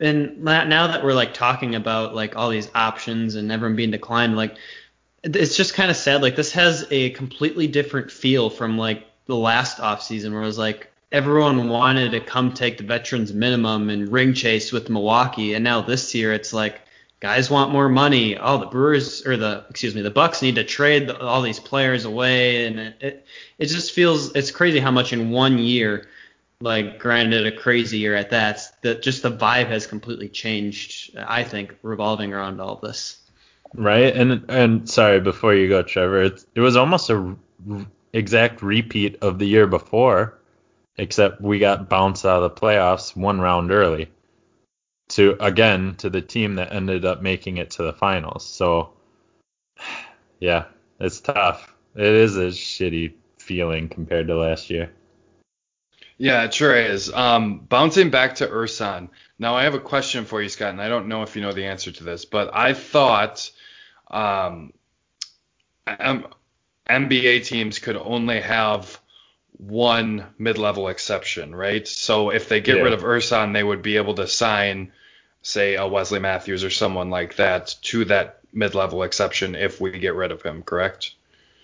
And 0.00 0.42
now 0.42 0.86
that 0.86 1.04
we're 1.04 1.12
like 1.12 1.34
talking 1.34 1.74
about 1.74 2.14
like 2.14 2.36
all 2.36 2.48
these 2.48 2.70
options 2.74 3.34
and 3.34 3.52
everyone 3.52 3.76
being 3.76 3.90
declined, 3.90 4.34
like 4.34 4.56
it's 5.22 5.56
just 5.56 5.74
kind 5.74 5.90
of 5.90 5.96
sad. 5.98 6.22
Like 6.22 6.36
this 6.36 6.52
has 6.52 6.86
a 6.90 7.10
completely 7.10 7.66
different 7.66 8.10
feel 8.10 8.48
from 8.48 8.78
like 8.78 9.06
the 9.30 9.36
last 9.36 9.78
offseason 9.78 10.32
where 10.32 10.42
it 10.42 10.46
was 10.46 10.58
like 10.58 10.90
everyone 11.12 11.68
wanted 11.68 12.10
to 12.10 12.20
come 12.20 12.52
take 12.52 12.78
the 12.78 12.84
veterans 12.84 13.32
minimum 13.32 13.90
and 13.90 14.12
ring 14.12 14.34
chase 14.34 14.72
with 14.72 14.90
Milwaukee, 14.90 15.54
and 15.54 15.64
now 15.64 15.80
this 15.80 16.14
year 16.14 16.32
it's 16.32 16.52
like 16.52 16.80
guys 17.20 17.50
want 17.50 17.70
more 17.70 17.88
money. 17.88 18.36
Oh, 18.36 18.58
the 18.58 18.66
Brewers 18.66 19.26
or 19.26 19.36
the 19.36 19.64
excuse 19.70 19.94
me, 19.94 20.02
the 20.02 20.10
Bucks 20.10 20.42
need 20.42 20.56
to 20.56 20.64
trade 20.64 21.10
all 21.10 21.42
these 21.42 21.60
players 21.60 22.04
away, 22.04 22.66
and 22.66 22.78
it, 22.80 22.96
it 23.00 23.26
it 23.58 23.66
just 23.66 23.92
feels 23.92 24.34
it's 24.34 24.50
crazy 24.50 24.80
how 24.80 24.90
much 24.90 25.12
in 25.12 25.30
one 25.30 25.58
year, 25.58 26.08
like 26.60 26.98
granted 26.98 27.46
a 27.46 27.56
crazy 27.56 27.98
year 27.98 28.16
at 28.16 28.30
that, 28.30 28.60
that 28.82 29.02
just 29.02 29.22
the 29.22 29.30
vibe 29.30 29.68
has 29.68 29.86
completely 29.86 30.28
changed. 30.28 31.16
I 31.16 31.44
think 31.44 31.76
revolving 31.82 32.32
around 32.32 32.60
all 32.60 32.74
of 32.74 32.80
this. 32.80 33.16
Right, 33.74 34.14
and 34.14 34.44
and 34.48 34.90
sorry 34.90 35.20
before 35.20 35.54
you 35.54 35.68
go, 35.68 35.82
Trevor, 35.82 36.22
it, 36.22 36.44
it 36.56 36.60
was 36.60 36.76
almost 36.76 37.10
a 37.10 37.36
exact 38.12 38.62
repeat 38.62 39.16
of 39.22 39.38
the 39.38 39.46
year 39.46 39.66
before, 39.66 40.38
except 40.96 41.40
we 41.40 41.58
got 41.58 41.88
bounced 41.88 42.24
out 42.24 42.42
of 42.42 42.54
the 42.54 42.60
playoffs 42.60 43.16
one 43.16 43.40
round 43.40 43.70
early 43.70 44.10
to 45.08 45.36
again 45.40 45.94
to 45.96 46.08
the 46.08 46.22
team 46.22 46.54
that 46.54 46.72
ended 46.72 47.04
up 47.04 47.22
making 47.22 47.56
it 47.56 47.70
to 47.70 47.82
the 47.82 47.92
finals. 47.92 48.46
So 48.46 48.92
yeah, 50.40 50.64
it's 50.98 51.20
tough. 51.20 51.74
It 51.94 52.06
is 52.06 52.36
a 52.36 52.48
shitty 52.48 53.14
feeling 53.38 53.88
compared 53.88 54.28
to 54.28 54.36
last 54.36 54.70
year. 54.70 54.90
Yeah, 56.18 56.44
it 56.44 56.52
sure 56.52 56.76
is. 56.76 57.10
Um, 57.12 57.60
bouncing 57.60 58.10
back 58.10 58.36
to 58.36 58.46
Ersan. 58.46 59.08
Now 59.38 59.56
I 59.56 59.62
have 59.62 59.74
a 59.74 59.80
question 59.80 60.26
for 60.26 60.42
you, 60.42 60.50
Scott, 60.50 60.70
and 60.70 60.82
I 60.82 60.88
don't 60.88 61.08
know 61.08 61.22
if 61.22 61.34
you 61.34 61.40
know 61.40 61.52
the 61.52 61.64
answer 61.64 61.90
to 61.90 62.04
this, 62.04 62.26
but 62.26 62.54
I 62.54 62.74
thought 62.74 63.50
um, 64.08 64.74
M- 65.86 66.26
NBA 66.90 67.46
teams 67.46 67.78
could 67.78 67.96
only 67.96 68.40
have 68.40 69.00
one 69.56 70.26
mid-level 70.38 70.88
exception, 70.88 71.54
right? 71.54 71.86
So 71.86 72.30
if 72.30 72.48
they 72.48 72.60
get 72.60 72.76
yeah. 72.76 72.82
rid 72.82 72.92
of 72.92 73.02
Ersan, 73.02 73.52
they 73.52 73.62
would 73.62 73.82
be 73.82 73.96
able 73.96 74.14
to 74.14 74.26
sign 74.26 74.92
say 75.42 75.76
a 75.76 75.86
Wesley 75.86 76.18
Matthews 76.18 76.64
or 76.64 76.70
someone 76.70 77.10
like 77.10 77.36
that 77.36 77.74
to 77.82 78.04
that 78.06 78.40
mid-level 78.52 79.02
exception 79.02 79.54
if 79.54 79.80
we 79.80 79.98
get 79.98 80.14
rid 80.14 80.32
of 80.32 80.42
him, 80.42 80.62
correct? 80.62 81.14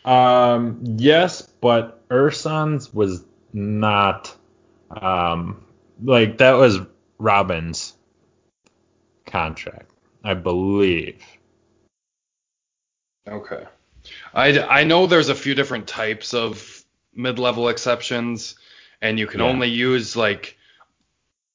Um, 0.05 0.81
yes, 0.97 1.43
but 1.43 2.09
Ersan's 2.09 2.93
was 2.95 3.25
not 3.53 4.35
um 4.91 5.65
like 6.03 6.39
that 6.39 6.53
was 6.53 6.79
Robin's 7.19 7.95
contract, 9.27 9.91
I 10.23 10.35
believe. 10.35 11.25
Okay. 13.29 13.65
I, 14.35 14.59
I 14.61 14.85
know 14.85 15.07
there's 15.07 15.29
a 15.29 15.35
few 15.35 15.55
different 15.55 15.87
types 15.87 16.35
of 16.35 16.85
mid-level 17.15 17.69
exceptions, 17.69 18.57
and 19.01 19.19
you 19.19 19.27
can 19.27 19.41
yeah. 19.41 19.47
only 19.47 19.69
use 19.69 20.17
like 20.17 20.57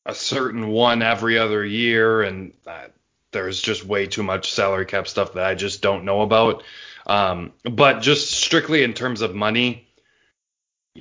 a 0.05 0.15
certain 0.15 0.67
one 0.69 1.01
every 1.01 1.37
other 1.37 1.63
year, 1.63 2.21
and 2.21 2.53
uh, 2.65 2.87
there's 3.31 3.61
just 3.61 3.85
way 3.85 4.07
too 4.07 4.23
much 4.23 4.51
salary 4.51 4.85
cap 4.85 5.07
stuff 5.07 5.33
that 5.33 5.45
I 5.45 5.55
just 5.55 5.81
don't 5.81 6.05
know 6.05 6.21
about. 6.21 6.63
Um, 7.05 7.53
but 7.63 8.01
just 8.01 8.31
strictly 8.31 8.83
in 8.83 8.93
terms 8.93 9.21
of 9.21 9.33
money, 9.33 9.87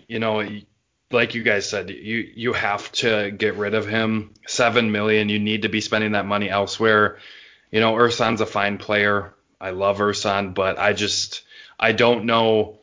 you 0.09 0.19
know, 0.19 0.47
like 1.11 1.35
you 1.35 1.42
guys 1.42 1.69
said, 1.69 1.90
you 1.90 2.30
you 2.35 2.52
have 2.52 2.90
to 2.92 3.30
get 3.30 3.57
rid 3.57 3.75
of 3.75 3.87
him. 3.87 4.35
Seven 4.47 4.92
million, 4.92 5.28
you 5.28 5.38
need 5.38 5.62
to 5.62 5.69
be 5.69 5.80
spending 5.80 6.12
that 6.12 6.26
money 6.26 6.49
elsewhere. 6.49 7.19
You 7.71 7.80
know, 7.80 7.95
Ersan's 7.95 8.40
a 8.40 8.47
fine 8.47 8.78
player. 8.78 9.35
I 9.61 9.71
love 9.71 9.99
Ersan, 9.99 10.55
but 10.55 10.79
I 10.79 10.93
just 10.93 11.43
I 11.79 11.93
don't 11.93 12.25
know 12.25 12.79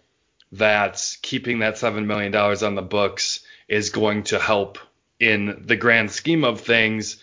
that 0.54 1.18
keeping 1.22 1.60
that 1.60 1.78
seven 1.78 2.08
million 2.08 2.32
dollars 2.32 2.64
on 2.64 2.76
the 2.76 2.82
books 2.82 3.42
is 3.68 3.90
going 3.90 4.24
to 4.24 4.40
help 4.40 4.78
in 5.20 5.64
the 5.66 5.76
grand 5.76 6.12
scheme 6.12 6.44
of 6.44 6.62
things 6.62 7.18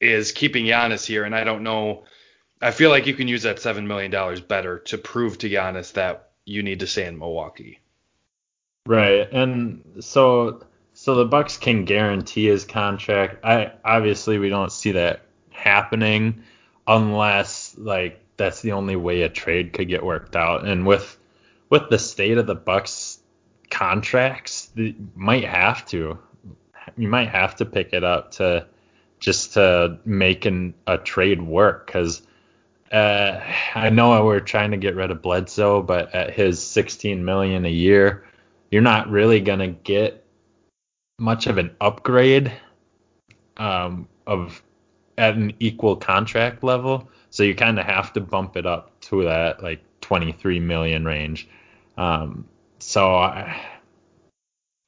is 0.00 0.32
keeping 0.32 0.66
Giannis 0.66 1.06
here, 1.06 1.24
and 1.24 1.34
I 1.34 1.44
don't 1.44 1.62
know. 1.62 2.04
I 2.60 2.70
feel 2.70 2.90
like 2.90 3.06
you 3.06 3.14
can 3.14 3.28
use 3.28 3.42
that 3.42 3.60
seven 3.60 3.86
million 3.86 4.10
dollars 4.10 4.40
better 4.40 4.78
to 4.80 4.98
prove 4.98 5.38
to 5.38 5.50
Giannis 5.50 5.92
that 5.94 6.30
you 6.44 6.62
need 6.62 6.80
to 6.80 6.86
stay 6.86 7.06
in 7.06 7.18
Milwaukee. 7.18 7.80
Right, 8.86 9.30
and 9.32 9.82
so 10.00 10.64
so 10.92 11.14
the 11.14 11.24
Bucks 11.24 11.56
can 11.56 11.84
guarantee 11.84 12.46
his 12.46 12.64
contract. 12.64 13.44
I 13.44 13.72
obviously 13.84 14.38
we 14.38 14.48
don't 14.48 14.72
see 14.72 14.92
that 14.92 15.22
happening 15.50 16.44
unless 16.86 17.76
like 17.76 18.22
that's 18.36 18.62
the 18.62 18.72
only 18.72 18.96
way 18.96 19.22
a 19.22 19.28
trade 19.28 19.72
could 19.72 19.88
get 19.88 20.04
worked 20.04 20.36
out. 20.36 20.66
And 20.66 20.86
with 20.86 21.18
with 21.68 21.88
the 21.90 21.98
state 21.98 22.38
of 22.38 22.46
the 22.46 22.54
Bucks 22.54 23.18
contracts, 23.70 24.70
you 24.74 24.94
might 25.14 25.44
have 25.44 25.86
to 25.86 26.18
you 26.96 27.08
might 27.08 27.28
have 27.28 27.56
to 27.56 27.64
pick 27.64 27.92
it 27.92 28.04
up 28.04 28.32
to 28.32 28.66
just 29.18 29.54
to 29.54 29.98
make 30.04 30.44
an, 30.44 30.74
a 30.86 30.98
trade 30.98 31.42
work 31.42 31.86
because 31.86 32.22
uh, 32.92 33.40
I 33.74 33.90
know 33.90 34.24
we're 34.24 34.40
trying 34.40 34.70
to 34.70 34.76
get 34.76 34.94
rid 34.94 35.10
of 35.10 35.22
Bledsoe, 35.22 35.82
but 35.82 36.14
at 36.14 36.32
his 36.32 36.62
16 36.62 37.24
million 37.24 37.64
a 37.64 37.70
year, 37.70 38.24
you're 38.70 38.82
not 38.82 39.10
really 39.10 39.40
gonna 39.40 39.68
get 39.68 40.24
much 41.18 41.46
of 41.46 41.58
an 41.58 41.74
upgrade 41.80 42.52
um, 43.56 44.06
of 44.26 44.62
at 45.18 45.34
an 45.34 45.54
equal 45.60 45.96
contract 45.96 46.62
level. 46.62 47.08
So 47.30 47.42
you 47.42 47.54
kind 47.54 47.78
of 47.78 47.86
have 47.86 48.12
to 48.14 48.20
bump 48.20 48.56
it 48.56 48.66
up 48.66 48.98
to 49.02 49.24
that 49.24 49.62
like 49.62 49.80
23 50.00 50.60
million 50.60 51.04
range. 51.04 51.48
Um, 51.96 52.46
so 52.78 53.14
I, 53.14 53.60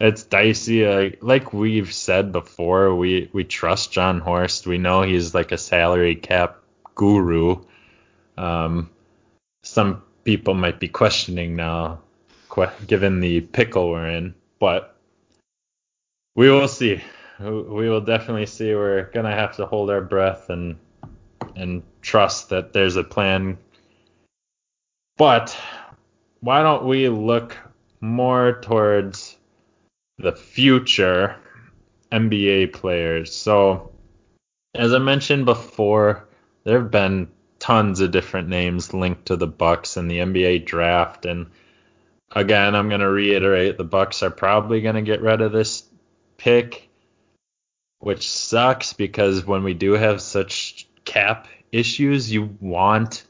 it's 0.00 0.23
dicey. 0.23 0.87
Like, 0.87 1.18
like 1.23 1.52
we've 1.52 1.92
said 1.92 2.32
before, 2.32 2.94
we 2.94 3.30
we 3.32 3.44
trust 3.44 3.92
Jon 3.92 4.20
Horst. 4.20 4.66
We 4.66 4.78
know 4.78 5.02
he's 5.02 5.35
like 5.35 5.52
a 5.52 5.58
salary 5.58 6.14
cap 6.14 6.58
guru. 6.94 7.64
Um, 8.37 8.90
some 9.64 10.02
people 10.25 10.54
might 10.54 10.78
be 10.78 10.88
questioning 10.88 11.56
now, 11.56 12.00
given 12.87 13.20
the 13.20 13.40
pickle 13.40 13.90
we're 13.90 14.08
in, 14.08 14.35
but 14.61 14.94
we 16.37 16.50
will 16.50 16.68
see. 16.68 17.02
We 17.40 17.88
will 17.88 18.00
definitely 18.00 18.47
see. 18.47 18.75
We're 18.75 19.11
gonna 19.12 19.35
have 19.35 19.57
to 19.57 19.66
hold 19.66 19.90
our 19.90 20.00
breath 20.00 20.50
and 20.50 20.76
and 21.57 21.83
trust 22.02 22.50
that 22.50 22.73
there's 22.73 22.97
a 22.97 23.04
plan. 23.04 23.59
But 25.16 25.57
why 26.40 26.62
don't 26.62 26.87
we 26.87 27.09
look 27.09 27.57
more 28.00 28.61
towards 28.61 29.37
the 30.18 30.33
future 30.33 31.37
NBA 32.12 32.73
players. 32.73 33.35
So, 33.35 33.92
as 34.75 34.92
I 34.92 34.99
mentioned 34.99 35.45
before, 35.45 36.28
there 36.64 36.80
have 36.80 36.90
been 36.90 37.28
tons 37.59 38.00
of 38.00 38.11
different 38.11 38.49
names 38.49 38.95
linked 38.95 39.26
to 39.26 39.37
the 39.37 39.47
Bucks 39.47 39.97
in 39.97 40.09
the 40.09 40.18
NBA 40.18 40.64
draft 40.64 41.26
and 41.26 41.47
again, 42.30 42.75
I'm 42.75 42.88
going 42.88 43.00
to 43.00 43.09
reiterate 43.09 43.78
the 43.78 43.85
Bucks 43.85 44.23
are 44.23 44.30
probably 44.30 44.80
going 44.80 44.95
to 44.95 45.02
get 45.02 45.23
rid 45.23 45.40
of 45.40 45.52
this 45.52 45.85
pick, 46.37 46.88
which 48.00 48.31
sucks 48.31 48.93
because 48.93 49.45
when 49.45 49.64
we 49.64 49.75
do 49.75 49.93
have 49.93 50.21
such 50.21 50.88
cap 51.05 51.49
issues, 51.73 52.31
you 52.31 52.57
want 52.61 53.25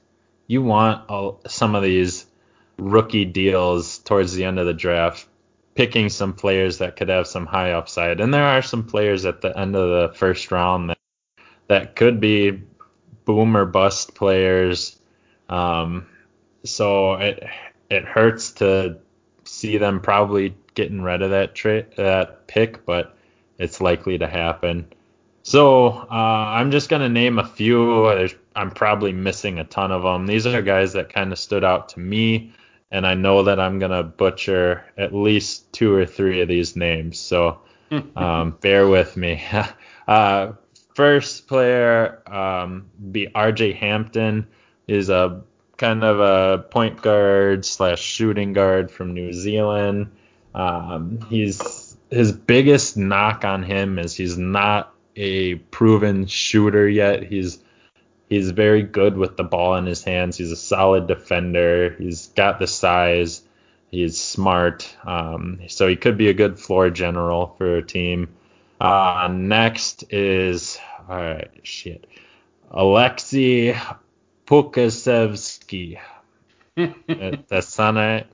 you 0.46 0.62
want 0.62 1.08
all, 1.08 1.40
some 1.46 1.74
of 1.74 1.82
these 1.82 2.26
rookie 2.78 3.24
deals 3.24 3.98
towards 3.98 4.32
the 4.34 4.44
end 4.44 4.58
of 4.58 4.66
the 4.66 4.74
draft 4.74 5.26
picking 5.74 6.08
some 6.08 6.32
players 6.32 6.78
that 6.78 6.96
could 6.96 7.08
have 7.08 7.26
some 7.26 7.46
high 7.46 7.70
upside. 7.70 8.20
And 8.20 8.34
there 8.34 8.46
are 8.46 8.62
some 8.62 8.84
players 8.84 9.24
at 9.24 9.42
the 9.42 9.56
end 9.56 9.76
of 9.76 9.88
the 9.88 10.16
first 10.16 10.50
round 10.50 10.90
that 10.90 10.98
that 11.68 11.94
could 11.94 12.18
be 12.18 12.62
boom 13.24 13.56
or 13.56 13.64
bust 13.64 14.14
players. 14.14 14.98
Um, 15.48 16.06
so 16.64 17.14
it 17.14 17.44
it 17.90 18.04
hurts 18.04 18.52
to 18.52 18.98
see 19.44 19.78
them 19.78 20.00
probably 20.00 20.56
getting 20.74 21.02
rid 21.02 21.22
of 21.22 21.30
that 21.30 21.54
tra- 21.54 21.86
that 21.96 22.46
pick, 22.46 22.84
but 22.84 23.16
it's 23.58 23.80
likely 23.80 24.18
to 24.18 24.26
happen. 24.26 24.86
So 25.42 25.88
uh, 25.88 26.04
I'm 26.10 26.70
just 26.70 26.88
gonna 26.88 27.08
name 27.08 27.38
a 27.38 27.46
few. 27.46 28.04
There's 28.04 28.34
I'm 28.54 28.70
probably 28.70 29.12
missing 29.12 29.58
a 29.58 29.64
ton 29.64 29.92
of 29.92 30.02
them. 30.02 30.26
These 30.26 30.46
are 30.46 30.62
guys 30.62 30.92
that 30.92 31.12
kind 31.12 31.32
of 31.32 31.38
stood 31.38 31.64
out 31.64 31.90
to 31.90 32.00
me, 32.00 32.52
and 32.90 33.06
I 33.06 33.14
know 33.14 33.44
that 33.44 33.58
I'm 33.58 33.78
gonna 33.78 34.02
butcher 34.02 34.84
at 34.96 35.14
least 35.14 35.72
two 35.72 35.94
or 35.94 36.04
three 36.06 36.40
of 36.40 36.48
these 36.48 36.76
names. 36.76 37.18
So 37.18 37.60
um, 38.16 38.58
bear 38.60 38.88
with 38.88 39.16
me. 39.16 39.42
uh, 40.08 40.52
first 40.94 41.46
player 41.46 42.22
um, 42.26 42.90
be 43.10 43.28
R.J. 43.34 43.72
Hampton. 43.72 44.46
Is 44.86 45.10
a 45.10 45.42
kind 45.76 46.02
of 46.02 46.20
a 46.20 46.62
point 46.64 47.00
guard 47.00 47.64
slash 47.64 48.00
shooting 48.00 48.52
guard 48.52 48.90
from 48.90 49.14
New 49.14 49.32
Zealand. 49.32 50.10
Um, 50.54 51.20
he's 51.30 51.58
his 52.10 52.32
biggest 52.32 52.96
knock 52.96 53.44
on 53.44 53.62
him 53.62 53.98
is 53.98 54.14
he's 54.14 54.38
not 54.38 54.94
a 55.16 55.56
proven 55.56 56.26
shooter 56.26 56.88
yet. 56.88 57.24
He's 57.24 57.58
he's 58.28 58.50
very 58.50 58.82
good 58.82 59.16
with 59.16 59.36
the 59.36 59.44
ball 59.44 59.76
in 59.76 59.86
his 59.86 60.02
hands. 60.02 60.36
He's 60.36 60.52
a 60.52 60.56
solid 60.56 61.06
defender. 61.06 61.96
He's 61.98 62.28
got 62.28 62.58
the 62.58 62.66
size. 62.66 63.42
He's 63.90 64.20
smart. 64.20 64.94
Um, 65.04 65.60
so 65.68 65.88
he 65.88 65.96
could 65.96 66.18
be 66.18 66.28
a 66.28 66.34
good 66.34 66.58
floor 66.58 66.90
general 66.90 67.54
for 67.58 67.76
a 67.76 67.82
team. 67.82 68.28
Uh, 68.80 69.28
next 69.32 70.04
is 70.12 70.78
all 71.08 71.16
right, 71.16 71.50
shit. 71.62 72.06
Alexei 72.70 73.76
Pukasevsky. 74.46 75.98
That's 77.48 77.68
Sana 77.68 78.26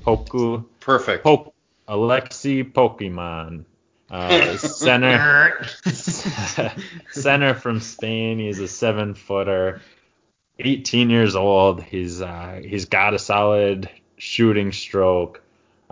Poku. 0.00 0.64
Perfect. 0.80 1.24
Pok- 1.24 1.53
Alexi 1.88 2.70
Pokemon. 2.72 3.64
Uh, 4.10 4.56
center 4.58 5.66
center 7.10 7.54
from 7.54 7.80
Spain. 7.80 8.38
He's 8.38 8.58
a 8.58 8.68
seven 8.68 9.14
footer, 9.14 9.80
18 10.58 11.10
years 11.10 11.36
old. 11.36 11.82
He's 11.82 12.20
uh, 12.20 12.60
he's 12.62 12.84
got 12.84 13.14
a 13.14 13.18
solid 13.18 13.90
shooting 14.16 14.72
stroke. 14.72 15.42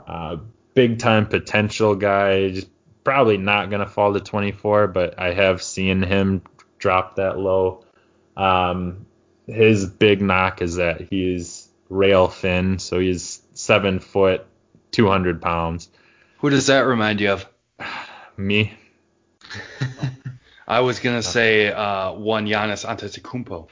Uh, 0.06 0.36
big 0.74 0.98
time 0.98 1.26
potential 1.26 1.94
guy. 1.94 2.50
Just 2.50 2.68
probably 3.04 3.38
not 3.38 3.70
gonna 3.70 3.88
fall 3.88 4.12
to 4.12 4.20
24, 4.20 4.88
but 4.88 5.18
I 5.18 5.32
have 5.32 5.62
seen 5.62 6.02
him 6.02 6.42
drop 6.78 7.16
that 7.16 7.38
low. 7.38 7.84
Um, 8.36 9.06
his 9.46 9.86
big 9.86 10.22
knock 10.22 10.62
is 10.62 10.76
that 10.76 11.00
he's 11.10 11.68
rail 11.88 12.28
thin, 12.28 12.78
so 12.78 12.98
he's 12.98 13.42
seven 13.54 14.00
foot, 14.00 14.46
200 14.92 15.42
pounds. 15.42 15.88
Who 16.38 16.50
does 16.50 16.66
that 16.68 16.80
remind 16.80 17.20
you 17.20 17.32
of? 17.32 17.46
Me, 18.36 18.72
I 20.66 20.80
was 20.80 21.00
gonna 21.00 21.22
say 21.22 21.70
uh, 21.70 22.12
one 22.12 22.46
Giannis 22.46 22.86
Antetokounmpo. 22.86 23.68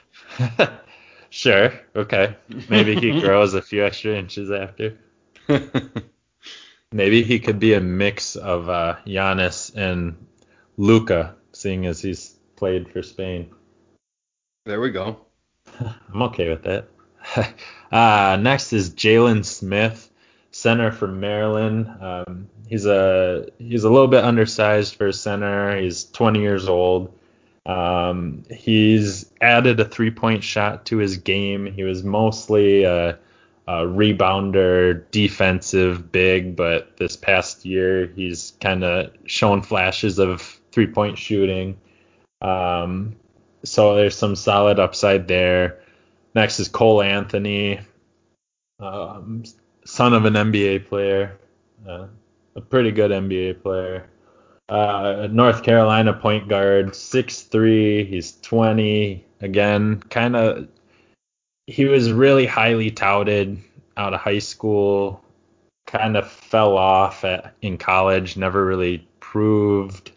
sure, 1.29 1.73
okay. 1.95 2.35
Maybe 2.69 2.95
he 2.95 3.19
grows 3.19 3.53
a 3.55 3.61
few 3.61 3.83
extra 3.83 4.15
inches 4.15 4.51
after. 4.51 4.99
Maybe 6.91 7.23
he 7.23 7.39
could 7.39 7.59
be 7.59 7.73
a 7.73 7.81
mix 7.81 8.35
of 8.35 8.69
uh, 8.69 8.97
Giannis 9.07 9.73
and 9.75 10.27
Luka, 10.77 11.35
seeing 11.53 11.87
as 11.87 12.01
he's 12.01 12.35
played 12.55 12.91
for 12.91 13.01
Spain. 13.01 13.49
there 14.65 14.79
we 14.79 14.91
go. 14.91 15.21
I'm 15.79 16.21
okay 16.23 16.49
with 16.49 16.63
that. 16.63 16.87
uh, 17.91 18.37
next 18.39 18.73
is 18.73 18.91
Jalen 18.91 19.43
Smith, 19.45 20.10
center 20.51 20.91
from 20.91 21.19
Maryland. 21.19 21.89
Um, 22.01 22.49
he's 22.67 22.85
a 22.85 23.47
he's 23.57 23.83
a 23.83 23.89
little 23.89 24.07
bit 24.07 24.23
undersized 24.23 24.95
for 24.95 25.07
a 25.07 25.13
center. 25.13 25.77
He's 25.79 26.05
20 26.05 26.39
years 26.39 26.67
old. 26.67 27.17
Um, 27.65 28.43
he's 28.49 29.31
added 29.39 29.79
a 29.79 29.85
three 29.85 30.11
point 30.11 30.43
shot 30.43 30.85
to 30.87 30.97
his 30.97 31.17
game. 31.17 31.65
He 31.65 31.83
was 31.83 32.03
mostly 32.03 32.83
a, 32.83 33.17
a 33.67 33.73
rebounder, 33.85 35.03
defensive 35.11 36.11
big, 36.11 36.55
but 36.55 36.97
this 36.97 37.15
past 37.15 37.65
year 37.65 38.07
he's 38.07 38.53
kind 38.59 38.83
of 38.83 39.11
shown 39.25 39.61
flashes 39.61 40.19
of 40.19 40.41
three 40.71 40.87
point 40.87 41.17
shooting. 41.17 41.79
Um, 42.41 43.15
so 43.63 43.95
there's 43.95 44.17
some 44.17 44.35
solid 44.35 44.79
upside 44.79 45.27
there. 45.27 45.79
Next 46.33 46.59
is 46.59 46.67
Cole 46.67 47.01
Anthony, 47.01 47.81
um, 48.79 49.43
son 49.91 50.13
of 50.13 50.23
an 50.23 50.35
NBA 50.35 50.87
player, 50.87 51.37
uh, 51.85 52.07
a 52.55 52.61
pretty 52.61 52.91
good 52.91 53.11
NBA 53.11 53.61
player. 53.61 54.07
Uh, 54.69 55.27
North 55.29 55.63
Carolina 55.63 56.13
point 56.13 56.47
guard, 56.47 56.91
6'3", 56.91 58.07
he's 58.07 58.39
20. 58.41 59.25
Again, 59.41 60.01
kind 60.09 60.37
of, 60.37 60.69
he 61.67 61.83
was 61.83 62.13
really 62.13 62.45
highly 62.45 62.89
touted 62.89 63.61
out 63.97 64.13
of 64.13 64.21
high 64.21 64.39
school, 64.39 65.21
kind 65.87 66.15
of 66.15 66.31
fell 66.31 66.77
off 66.77 67.25
at, 67.25 67.53
in 67.61 67.77
college, 67.77 68.37
never 68.37 68.65
really 68.65 69.05
proved 69.19 70.11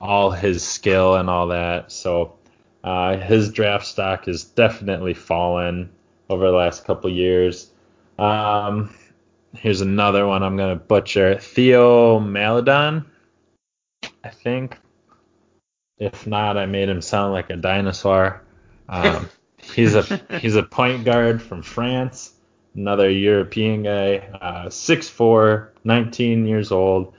all 0.00 0.30
his 0.30 0.62
skill 0.62 1.16
and 1.16 1.28
all 1.28 1.48
that. 1.48 1.90
So 1.90 2.36
uh, 2.84 3.16
his 3.16 3.50
draft 3.50 3.86
stock 3.86 4.26
has 4.26 4.44
definitely 4.44 5.14
fallen 5.14 5.90
over 6.28 6.46
the 6.46 6.56
last 6.56 6.84
couple 6.84 7.10
years. 7.10 7.72
Um, 8.20 8.94
here's 9.54 9.80
another 9.80 10.26
one 10.26 10.42
I'm 10.42 10.56
gonna 10.56 10.76
butcher. 10.76 11.38
Theo 11.38 12.20
Maledon, 12.20 13.04
I 14.24 14.30
think. 14.30 14.78
If 15.98 16.26
not, 16.26 16.56
I 16.56 16.66
made 16.66 16.88
him 16.88 17.02
sound 17.02 17.32
like 17.32 17.50
a 17.50 17.56
dinosaur. 17.56 18.42
Um, 18.88 19.28
he's 19.58 19.94
a 19.94 20.02
he's 20.40 20.56
a 20.56 20.62
point 20.62 21.04
guard 21.04 21.42
from 21.42 21.62
France, 21.62 22.32
another 22.74 23.10
European 23.10 23.82
guy, 23.82 24.18
uh, 24.40 24.66
6'4", 24.68 25.68
19 25.84 26.46
years 26.46 26.72
old. 26.72 27.14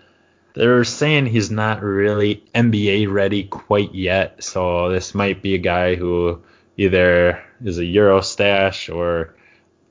They're 0.53 0.83
saying 0.83 1.27
he's 1.27 1.49
not 1.49 1.81
really 1.81 2.43
NBA 2.53 3.09
ready 3.11 3.45
quite 3.45 3.93
yet, 3.93 4.43
so 4.43 4.89
this 4.89 5.15
might 5.15 5.41
be 5.41 5.55
a 5.55 5.59
guy 5.59 5.95
who 5.95 6.41
either 6.75 7.41
is 7.63 7.77
a 7.77 7.85
Euro 7.85 8.21
stash 8.21 8.89
or 8.89 9.35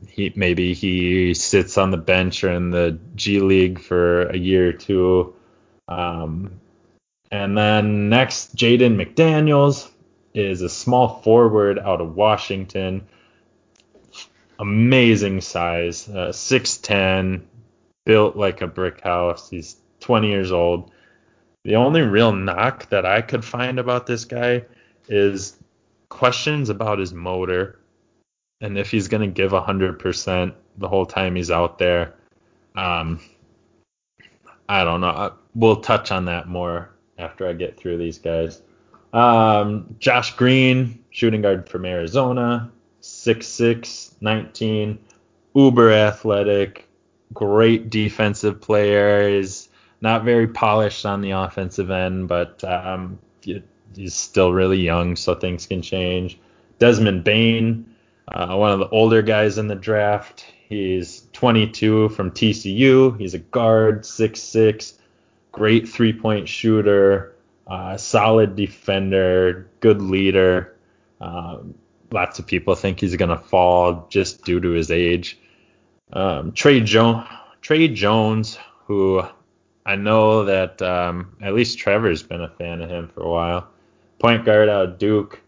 he 0.08 0.32
maybe 0.34 0.74
he 0.74 1.34
sits 1.34 1.78
on 1.78 1.90
the 1.90 1.96
bench 1.96 2.44
or 2.44 2.52
in 2.52 2.70
the 2.70 2.98
G 3.14 3.40
League 3.40 3.80
for 3.80 4.22
a 4.28 4.36
year 4.36 4.68
or 4.68 4.72
two. 4.72 5.34
Um, 5.88 6.60
and 7.30 7.56
then 7.56 8.08
next, 8.08 8.56
Jaden 8.56 8.96
McDaniels 8.96 9.88
is 10.34 10.62
a 10.62 10.68
small 10.68 11.20
forward 11.22 11.78
out 11.78 12.00
of 12.00 12.16
Washington. 12.16 13.06
Amazing 14.58 15.40
size, 15.40 16.08
uh, 16.08 16.32
6'10, 16.32 17.42
built 18.04 18.36
like 18.36 18.60
a 18.60 18.66
brick 18.66 19.00
house. 19.00 19.48
He's 19.48 19.76
20 20.00 20.28
years 20.28 20.52
old. 20.52 20.90
The 21.64 21.76
only 21.76 22.02
real 22.02 22.32
knock 22.32 22.88
that 22.90 23.06
I 23.06 23.22
could 23.22 23.44
find 23.44 23.78
about 23.78 24.06
this 24.06 24.24
guy 24.24 24.64
is 25.08 25.56
questions 26.08 26.68
about 26.68 26.98
his 26.98 27.12
motor 27.12 27.79
and 28.60 28.78
if 28.78 28.90
he's 28.90 29.08
going 29.08 29.22
to 29.22 29.26
give 29.34 29.52
100% 29.52 30.54
the 30.78 30.88
whole 30.88 31.06
time 31.06 31.36
he's 31.36 31.50
out 31.50 31.78
there. 31.78 32.14
Um, 32.74 33.20
I 34.68 34.84
don't 34.84 35.00
know. 35.00 35.34
We'll 35.54 35.80
touch 35.80 36.12
on 36.12 36.24
that 36.26 36.48
more 36.48 36.90
after 37.18 37.46
I 37.46 37.52
get 37.52 37.76
through 37.76 37.98
these 37.98 38.18
guys. 38.18 38.62
Um, 39.12 39.94
Josh 39.98 40.36
Green, 40.36 41.02
shooting 41.10 41.42
guard 41.42 41.68
from 41.68 41.84
Arizona, 41.84 42.70
6'6, 43.02 44.14
19, 44.20 44.98
uber 45.54 45.92
athletic, 45.92 46.88
great 47.32 47.90
defensive 47.90 48.60
player. 48.60 49.28
Is 49.28 49.68
not 50.00 50.24
very 50.24 50.46
polished 50.46 51.04
on 51.04 51.20
the 51.20 51.32
offensive 51.32 51.90
end, 51.90 52.28
but 52.28 52.62
um, 52.64 53.18
he's 53.42 54.14
still 54.14 54.52
really 54.52 54.80
young, 54.80 55.16
so 55.16 55.34
things 55.34 55.66
can 55.66 55.82
change. 55.82 56.38
Desmond 56.78 57.24
Bane, 57.24 57.89
uh, 58.30 58.54
one 58.56 58.72
of 58.72 58.78
the 58.78 58.88
older 58.88 59.22
guys 59.22 59.58
in 59.58 59.66
the 59.66 59.74
draft. 59.74 60.44
He's 60.68 61.24
22 61.32 62.10
from 62.10 62.30
TCU. 62.30 63.18
He's 63.18 63.34
a 63.34 63.38
guard, 63.38 64.02
6'6, 64.02 64.94
great 65.50 65.88
three 65.88 66.12
point 66.12 66.48
shooter, 66.48 67.34
uh, 67.66 67.96
solid 67.96 68.54
defender, 68.54 69.68
good 69.80 70.00
leader. 70.00 70.76
Um, 71.20 71.74
lots 72.12 72.38
of 72.38 72.46
people 72.46 72.74
think 72.74 73.00
he's 73.00 73.16
going 73.16 73.30
to 73.30 73.38
fall 73.38 74.06
just 74.10 74.44
due 74.44 74.60
to 74.60 74.70
his 74.70 74.90
age. 74.90 75.38
Um, 76.12 76.52
Trey, 76.52 76.80
jo- 76.80 77.24
Tre 77.60 77.88
Jones, 77.88 78.58
who 78.86 79.22
I 79.84 79.96
know 79.96 80.44
that 80.44 80.80
um, 80.82 81.36
at 81.40 81.54
least 81.54 81.78
Trevor's 81.78 82.22
been 82.22 82.42
a 82.42 82.48
fan 82.48 82.80
of 82.80 82.90
him 82.90 83.08
for 83.08 83.22
a 83.22 83.28
while. 83.28 83.68
Point 84.18 84.44
guard 84.44 84.68
out 84.68 84.84
of 84.84 84.98
Duke. 84.98 85.40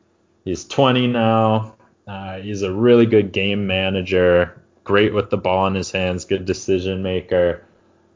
He's 0.44 0.64
20 0.64 1.06
now. 1.08 1.76
Uh, 2.12 2.42
he's 2.42 2.61
a 2.61 2.70
really 2.70 3.07
good 3.07 3.33
game 3.33 3.66
manager, 3.66 4.61
great 4.85 5.14
with 5.14 5.31
the 5.31 5.38
ball 5.38 5.66
in 5.66 5.75
his 5.75 5.90
hands, 5.90 6.27
good 6.27 6.44
decision 6.44 7.03
maker. 7.03 7.64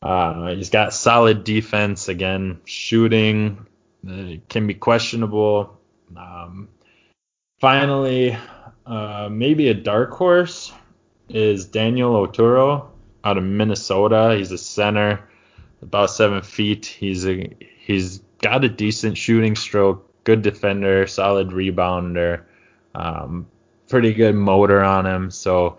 Uh, 0.03 0.49
he's 0.49 0.69
got 0.69 0.93
solid 0.93 1.45
defense. 1.45 2.07
Again, 2.07 2.61
shooting 2.67 3.65
uh, 4.07 4.35
can 4.51 4.67
be 4.67 4.75
questionable. 4.75 5.81
Um, 6.15 6.69
finally, 7.59 8.37
uh, 8.85 9.31
maybe 9.33 9.69
a 9.69 9.75
dark 9.75 10.11
horse 10.11 10.75
is 11.31 11.65
Daniel 11.65 12.27
Oturu 12.27 12.87
out 13.25 13.39
of 13.39 13.45
Minnesota. 13.45 14.35
He's 14.37 14.53
a 14.53 14.59
center, 14.59 15.27
about 15.81 16.11
seven 16.11 16.43
feet. 16.43 16.85
He's 16.85 17.27
a 17.27 17.51
he's 17.79 18.19
got 18.43 18.63
a 18.63 18.69
decent 18.69 19.17
shooting 19.17 19.57
stroke, 19.57 20.23
good 20.25 20.43
defender, 20.43 21.07
solid 21.07 21.49
rebounder, 21.49 22.43
um, 22.95 23.47
pretty 23.89 24.13
good 24.15 24.35
motor 24.35 24.83
on 24.83 25.07
him. 25.07 25.31
So 25.31 25.79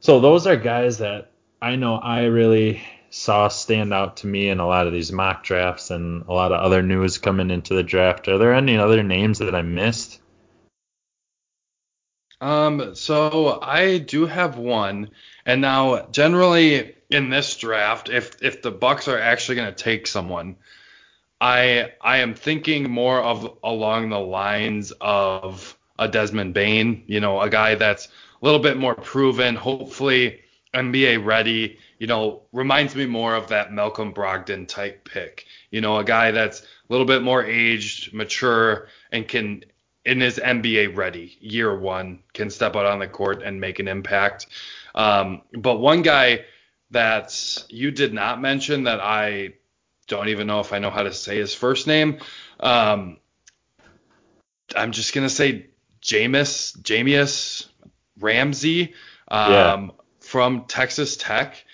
so 0.00 0.20
those 0.20 0.46
are 0.46 0.56
guys 0.56 0.98
that 0.98 1.30
I 1.60 1.76
know 1.76 1.96
I 1.96 2.24
really 2.24 2.82
saw 3.10 3.48
stand 3.48 3.94
out 3.94 4.18
to 4.18 4.26
me 4.26 4.48
in 4.48 4.60
a 4.60 4.66
lot 4.66 4.86
of 4.86 4.92
these 4.92 5.12
mock 5.12 5.42
drafts 5.42 5.90
and 5.90 6.24
a 6.28 6.32
lot 6.32 6.52
of 6.52 6.60
other 6.60 6.82
news 6.82 7.18
coming 7.18 7.50
into 7.50 7.74
the 7.74 7.82
draft. 7.82 8.28
Are 8.28 8.38
there 8.38 8.54
any 8.54 8.76
other 8.76 9.02
names 9.02 9.38
that 9.38 9.54
I 9.54 9.62
missed? 9.62 10.20
Um, 12.40 12.94
so 12.94 13.58
I 13.62 13.98
do 13.98 14.26
have 14.26 14.58
one, 14.58 15.10
and 15.46 15.62
now 15.62 16.06
generally 16.10 16.94
in 17.08 17.30
this 17.30 17.56
draft, 17.56 18.10
if 18.10 18.42
if 18.42 18.60
the 18.60 18.70
Bucks 18.70 19.08
are 19.08 19.18
actually 19.18 19.56
going 19.56 19.74
to 19.74 19.84
take 19.84 20.06
someone, 20.06 20.56
I 21.40 21.92
I 22.00 22.18
am 22.18 22.34
thinking 22.34 22.90
more 22.90 23.20
of 23.20 23.58
along 23.64 24.10
the 24.10 24.20
lines 24.20 24.92
of 25.00 25.75
a 25.98 26.08
Desmond 26.08 26.54
Bane, 26.54 27.04
you 27.06 27.20
know, 27.20 27.40
a 27.40 27.50
guy 27.50 27.74
that's 27.74 28.06
a 28.06 28.44
little 28.44 28.60
bit 28.60 28.76
more 28.76 28.94
proven, 28.94 29.54
hopefully 29.54 30.40
NBA 30.74 31.24
ready, 31.24 31.78
you 31.98 32.06
know, 32.06 32.42
reminds 32.52 32.94
me 32.94 33.06
more 33.06 33.34
of 33.34 33.48
that 33.48 33.72
Malcolm 33.72 34.12
Brogdon 34.12 34.68
type 34.68 35.08
pick. 35.08 35.46
You 35.70 35.80
know, 35.80 35.96
a 35.96 36.04
guy 36.04 36.30
that's 36.30 36.60
a 36.60 36.64
little 36.90 37.06
bit 37.06 37.22
more 37.22 37.44
aged, 37.44 38.12
mature, 38.12 38.88
and 39.10 39.26
can 39.26 39.64
in 40.04 40.20
his 40.20 40.38
NBA 40.38 40.96
ready 40.96 41.36
year 41.40 41.76
one 41.76 42.20
can 42.32 42.48
step 42.48 42.76
out 42.76 42.86
on 42.86 43.00
the 43.00 43.08
court 43.08 43.42
and 43.42 43.60
make 43.60 43.80
an 43.80 43.88
impact. 43.88 44.46
Um, 44.94 45.42
but 45.52 45.78
one 45.78 46.02
guy 46.02 46.44
that 46.92 47.64
you 47.68 47.90
did 47.90 48.14
not 48.14 48.40
mention 48.40 48.84
that 48.84 49.00
I 49.00 49.54
don't 50.06 50.28
even 50.28 50.46
know 50.46 50.60
if 50.60 50.72
I 50.72 50.78
know 50.78 50.90
how 50.90 51.02
to 51.02 51.12
say 51.12 51.38
his 51.38 51.54
first 51.54 51.86
name. 51.86 52.20
Um, 52.60 53.18
I'm 54.74 54.92
just 54.92 55.14
gonna 55.14 55.28
say 55.28 55.66
Jameis 56.06 56.78
Jamius 56.82 57.66
Ramsey 58.20 58.94
um, 59.28 59.52
yeah. 59.52 59.88
from 60.20 60.64
Texas 60.66 61.16
Tech. 61.16 61.64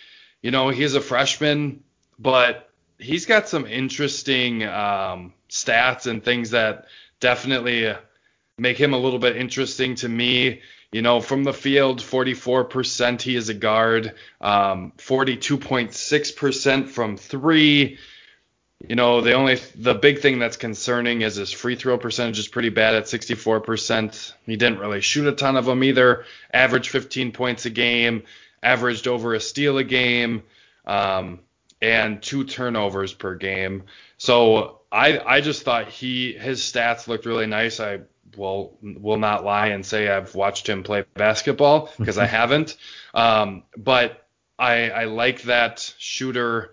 You 0.41 0.51
know, 0.51 0.71
he's 0.71 0.95
a 0.95 1.01
freshman, 1.01 1.85
but 2.19 2.71
he's 2.99 3.27
got 3.27 3.49
some 3.49 3.67
interesting 3.67 4.65
um, 4.65 5.35
stats 5.51 6.07
and 6.07 6.25
things 6.25 6.51
that 6.51 6.87
definitely 7.21 7.95
make 8.59 8.79
him 8.79 8.95
a 8.95 8.99
little 8.99 9.19
bit 9.19 9.37
interesting 9.37 9.97
to 9.97 10.09
me. 10.09 10.63
You 10.91 11.03
know, 11.03 11.21
from 11.21 11.45
the 11.45 11.55
field, 11.55 12.01
44% 12.01 13.23
he 13.23 13.37
is 13.37 13.49
a 13.49 13.55
guard, 13.55 14.15
um, 14.41 14.93
42.6% 14.99 16.89
from 16.89 17.17
three. 17.17 17.99
You 18.89 18.97
know, 18.97 19.21
the 19.21 19.33
only 19.35 19.61
the 19.77 19.95
big 19.95 20.21
thing 20.21 20.39
that's 20.39 20.57
concerning 20.57 21.23
is 21.23 21.37
his 21.37 21.53
free 21.53 21.77
throw 21.77 21.99
percentage 21.99 22.39
is 22.39 22.49
pretty 22.49 22.71
bad 22.71 22.95
at 22.95 23.05
64%. 23.05 24.33
He 24.47 24.57
didn't 24.57 24.79
really 24.79 25.01
shoot 25.01 25.27
a 25.27 25.33
ton 25.33 25.57
of 25.57 25.67
them 25.67 25.85
either. 25.85 26.25
Averaged 26.53 26.91
15 26.91 27.33
points 27.33 27.65
a 27.67 27.71
game, 27.71 28.25
averaged 28.63 29.07
over 29.07 29.35
a 29.35 29.41
steal 29.41 29.79
a 29.79 29.85
game, 29.85 30.43
um, 30.85 31.41
and 31.81 32.23
two 32.23 32.45
turnovers 32.45 33.13
per 33.13 33.35
game. 33.35 33.85
So 34.17 34.81
I 34.91 35.19
I 35.19 35.41
just 35.41 35.63
thought 35.63 35.89
he 35.89 36.33
his 36.33 36.61
stats 36.61 37.09
looked 37.09 37.27
really 37.27 37.47
nice. 37.47 37.81
I 37.81 38.01
will 38.37 38.79
will 38.83 39.19
not 39.19 39.45
lie 39.45 39.69
and 39.69 39.85
say 39.85 40.09
I've 40.09 40.35
watched 40.35 40.69
him 40.69 40.83
play 40.83 41.05
basketball 41.15 41.91
because 41.99 42.19
I 42.19 42.27
haven't. 42.41 42.77
Um, 43.15 43.65
but 43.77 44.27
I 44.59 44.91
I 44.91 45.05
like 45.05 45.43
that 45.43 45.95
shooter 45.99 46.73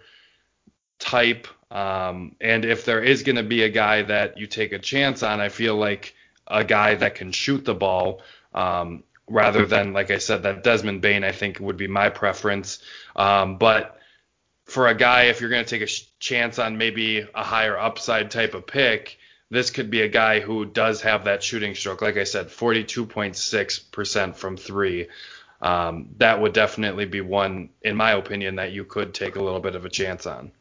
type. 0.99 1.47
Um, 1.71 2.35
and 2.41 2.65
if 2.65 2.85
there 2.85 3.01
is 3.01 3.23
going 3.23 3.35
to 3.35 3.43
be 3.43 3.63
a 3.63 3.69
guy 3.69 4.01
that 4.03 4.37
you 4.37 4.47
take 4.47 4.71
a 4.71 4.79
chance 4.79 5.21
on, 5.23 5.39
I 5.39 5.49
feel 5.49 5.75
like 5.75 6.15
a 6.47 6.63
guy 6.63 6.95
that 6.95 7.15
can 7.15 7.31
shoot 7.31 7.63
the 7.63 7.75
ball 7.75 8.21
um, 8.53 9.03
rather 9.27 9.65
than, 9.65 9.93
like 9.93 10.09
I 10.09 10.17
said, 10.17 10.43
that 10.43 10.63
Desmond 10.63 11.01
Bane, 11.01 11.23
I 11.23 11.31
think 11.31 11.59
would 11.59 11.77
be 11.77 11.87
my 11.87 12.09
preference. 12.09 12.79
Um, 13.15 13.57
but 13.57 13.99
for 14.65 14.87
a 14.87 14.95
guy, 14.95 15.23
if 15.23 15.41
you're 15.41 15.49
going 15.49 15.63
to 15.63 15.69
take 15.69 15.83
a 15.83 15.87
sh- 15.87 16.07
chance 16.19 16.57
on 16.57 16.77
maybe 16.77 17.19
a 17.19 17.43
higher 17.43 17.77
upside 17.77 18.31
type 18.31 18.55
of 18.55 18.65
pick, 18.65 19.17
this 19.51 19.71
could 19.71 19.89
be 19.89 20.01
a 20.01 20.07
guy 20.07 20.39
who 20.39 20.65
does 20.65 21.01
have 21.01 21.25
that 21.25 21.43
shooting 21.43 21.75
stroke. 21.75 22.01
Like 22.01 22.17
I 22.17 22.23
said, 22.23 22.49
42.6% 22.49 24.35
from 24.35 24.57
three. 24.57 25.07
Um, 25.61 26.09
that 26.17 26.39
would 26.39 26.53
definitely 26.53 27.05
be 27.05 27.21
one, 27.21 27.69
in 27.81 27.95
my 27.95 28.11
opinion, 28.11 28.55
that 28.55 28.71
you 28.71 28.85
could 28.85 29.13
take 29.13 29.35
a 29.35 29.43
little 29.43 29.59
bit 29.59 29.75
of 29.75 29.85
a 29.85 29.89
chance 29.89 30.25
on. 30.25 30.51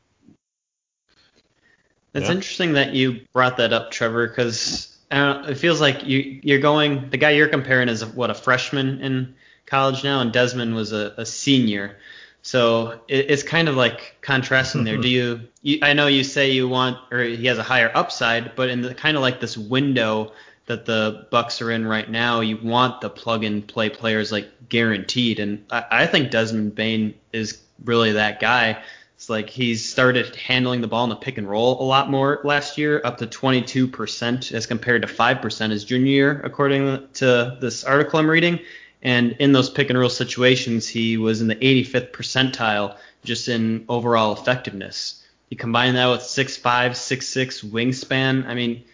It's 2.14 2.27
yeah. 2.27 2.33
interesting 2.33 2.73
that 2.75 2.94
you 2.94 3.21
brought 3.33 3.59
that 3.59 3.73
up, 3.73 3.90
Trevor, 3.90 4.29
because 4.29 4.97
it 5.11 5.55
feels 5.57 5.81
like 5.81 6.07
you 6.07 6.40
you're 6.42 6.61
going. 6.61 7.11
The 7.11 7.16
guy 7.16 7.31
you're 7.31 7.49
comparing 7.49 7.88
is 7.88 8.05
what 8.05 8.31
a 8.31 8.35
freshman 8.35 9.01
in 9.01 9.35
college 9.66 10.05
now, 10.05 10.21
and 10.21 10.33
Desmond 10.33 10.75
was 10.75 10.92
a, 10.92 11.14
a 11.16 11.27
senior. 11.27 11.97
So 12.42 13.01
it, 13.09 13.31
it's 13.31 13.42
kind 13.42 13.68
of 13.68 13.77
like 13.77 14.16
contrasting 14.21 14.85
there. 14.85 14.97
Do 15.01 15.09
you, 15.09 15.40
you? 15.62 15.79
I 15.83 15.92
know 15.92 16.07
you 16.07 16.25
say 16.25 16.51
you 16.51 16.68
want, 16.68 16.99
or 17.12 17.23
he 17.23 17.47
has 17.47 17.59
a 17.59 17.62
higher 17.62 17.90
upside, 17.94 18.57
but 18.57 18.71
in 18.71 18.83
the 18.83 18.94
kind 18.94 19.16
of 19.16 19.23
like 19.23 19.40
this 19.40 19.57
window 19.57 20.33
that 20.66 20.85
the 20.85 21.27
Bucks 21.31 21.62
are 21.62 21.71
in 21.71 21.87
right 21.87 22.09
now, 22.09 22.40
you 22.40 22.59
want 22.62 23.01
the 23.01 23.11
plug 23.11 23.42
and 23.42 23.66
play 23.66 23.88
players 23.88 24.31
like 24.31 24.49
guaranteed. 24.68 25.40
And 25.40 25.64
I, 25.71 25.85
I 25.90 26.07
think 26.07 26.31
Desmond 26.31 26.75
Bane 26.75 27.14
is 27.33 27.61
really 27.85 28.12
that 28.12 28.38
guy. 28.40 28.83
It's 29.18 29.28
like 29.28 29.50
he's 29.50 29.85
started 29.85 30.37
handling 30.37 30.81
the 30.81 30.87
ball 30.87 31.02
in 31.02 31.11
the 31.11 31.16
pick 31.16 31.38
and 31.38 31.50
roll 31.50 31.83
a 31.83 31.83
lot 31.83 32.09
more 32.09 32.40
last 32.44 32.78
year, 32.78 33.02
up 33.04 33.18
to 33.18 33.26
22% 33.26 34.52
as 34.52 34.66
compared 34.66 35.02
to 35.02 35.09
5% 35.09 35.70
his 35.72 35.85
junior 35.85 36.07
year, 36.07 36.40
according 36.44 37.09
to 37.14 37.59
this 37.61 37.83
article 37.83 38.20
I'm 38.20 38.31
reading. 38.31 38.61
And 39.02 39.33
in 39.40 39.50
those 39.50 39.70
pick 39.70 39.90
and 39.90 39.98
roll 39.98 40.09
situations, 40.09 40.87
he 40.87 41.16
was 41.16 41.40
in 41.40 41.48
the 41.48 41.57
85th 41.57 42.12
percentile 42.12 42.96
just 43.24 43.48
in 43.48 43.87
overall 43.88 44.35
effectiveness. 44.35 45.26
You 45.48 45.57
combine 45.57 45.94
that 45.94 46.07
with 46.07 46.20
6'5, 46.20 46.62
6'6 46.90 47.64
wingspan. 47.64 48.46
I 48.46 48.54
mean, 48.54 48.85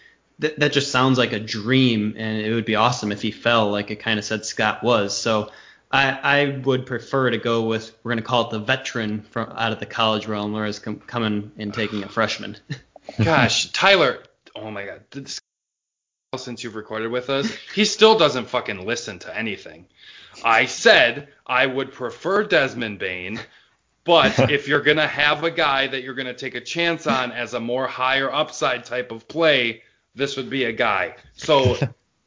th- 0.40 0.56
that 0.56 0.72
just 0.72 0.90
sounds 0.90 1.18
like 1.18 1.34
a 1.34 1.38
dream, 1.38 2.14
and 2.16 2.40
it 2.40 2.54
would 2.54 2.64
be 2.64 2.76
awesome 2.76 3.12
if 3.12 3.20
he 3.20 3.30
fell 3.30 3.70
like 3.70 3.90
it 3.90 3.96
kind 3.96 4.18
of 4.18 4.24
said 4.24 4.46
Scott 4.46 4.82
was. 4.82 5.14
So 5.14 5.50
I, 5.94 6.10
I 6.40 6.58
would 6.64 6.86
prefer 6.86 7.30
to 7.30 7.38
go 7.38 7.62
with, 7.62 7.96
we're 8.02 8.10
going 8.10 8.22
to 8.22 8.24
call 8.24 8.48
it 8.48 8.50
the 8.50 8.58
veteran 8.58 9.22
from 9.22 9.48
out 9.54 9.70
of 9.70 9.78
the 9.78 9.86
college 9.86 10.26
realm, 10.26 10.52
whereas 10.52 10.80
com- 10.80 10.98
coming 10.98 11.52
and 11.56 11.72
taking 11.72 12.02
a 12.02 12.08
freshman. 12.08 12.56
Gosh, 13.22 13.70
Tyler, 13.70 14.24
oh 14.56 14.72
my 14.72 14.86
God. 14.86 15.02
This 15.12 15.38
since 16.36 16.64
you've 16.64 16.74
recorded 16.74 17.12
with 17.12 17.30
us, 17.30 17.48
he 17.76 17.84
still 17.84 18.18
doesn't 18.18 18.46
fucking 18.46 18.84
listen 18.84 19.20
to 19.20 19.36
anything. 19.36 19.86
I 20.44 20.66
said 20.66 21.28
I 21.46 21.64
would 21.64 21.92
prefer 21.92 22.42
Desmond 22.42 22.98
Bane, 22.98 23.38
but 24.02 24.36
if 24.50 24.66
you're 24.66 24.80
going 24.80 24.96
to 24.96 25.06
have 25.06 25.44
a 25.44 25.50
guy 25.52 25.86
that 25.86 26.02
you're 26.02 26.14
going 26.14 26.26
to 26.26 26.34
take 26.34 26.56
a 26.56 26.60
chance 26.60 27.06
on 27.06 27.30
as 27.30 27.54
a 27.54 27.60
more 27.60 27.86
higher 27.86 28.32
upside 28.32 28.84
type 28.84 29.12
of 29.12 29.28
play, 29.28 29.84
this 30.16 30.36
would 30.36 30.50
be 30.50 30.64
a 30.64 30.72
guy. 30.72 31.14
So, 31.36 31.76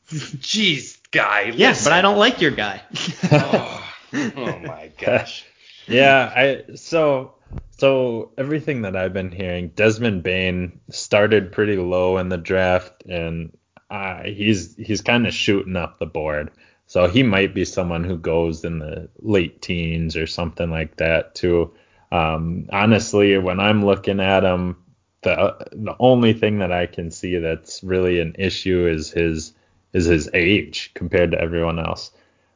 jeez, 0.09 0.96
guy. 1.11 1.51
Yes, 1.55 1.83
but 1.83 1.93
I 1.93 2.01
don't 2.01 2.17
like 2.17 2.41
your 2.41 2.51
guy. 2.51 2.81
oh, 3.31 3.93
oh 4.13 4.59
my 4.59 4.91
gosh. 4.97 5.45
Yeah, 5.89 6.33
I 6.35 6.75
so 6.75 7.35
so 7.77 8.31
everything 8.37 8.81
that 8.81 8.97
I've 8.97 9.13
been 9.13 9.31
hearing, 9.31 9.69
Desmond 9.69 10.21
Bane 10.21 10.81
started 10.89 11.53
pretty 11.53 11.77
low 11.77 12.17
in 12.17 12.27
the 12.27 12.37
draft, 12.37 13.05
and 13.07 13.57
uh, 13.89 14.23
he's 14.23 14.75
he's 14.75 14.99
kind 14.99 15.25
of 15.25 15.33
shooting 15.33 15.77
up 15.77 15.97
the 15.97 16.05
board. 16.05 16.51
So 16.87 17.07
he 17.07 17.23
might 17.23 17.53
be 17.53 17.65
someone 17.65 18.03
who 18.03 18.17
goes 18.17 18.63
in 18.63 18.79
the 18.79 19.09
late 19.19 19.61
teens 19.61 20.15
or 20.15 20.27
something 20.27 20.69
like 20.69 20.97
that 20.97 21.35
too. 21.35 21.73
Um, 22.11 22.67
honestly, 22.71 23.37
when 23.37 23.59
I'm 23.59 23.85
looking 23.85 24.19
at 24.19 24.43
him, 24.43 24.77
the 25.21 25.67
the 25.71 25.95
only 25.99 26.33
thing 26.33 26.59
that 26.59 26.71
I 26.71 26.85
can 26.85 27.11
see 27.11 27.37
that's 27.37 27.83
really 27.83 28.19
an 28.19 28.35
issue 28.39 28.87
is 28.87 29.11
his 29.11 29.53
is 29.93 30.05
his 30.05 30.29
age 30.33 30.91
compared 30.93 31.31
to 31.31 31.41
everyone 31.41 31.79
else. 31.79 32.11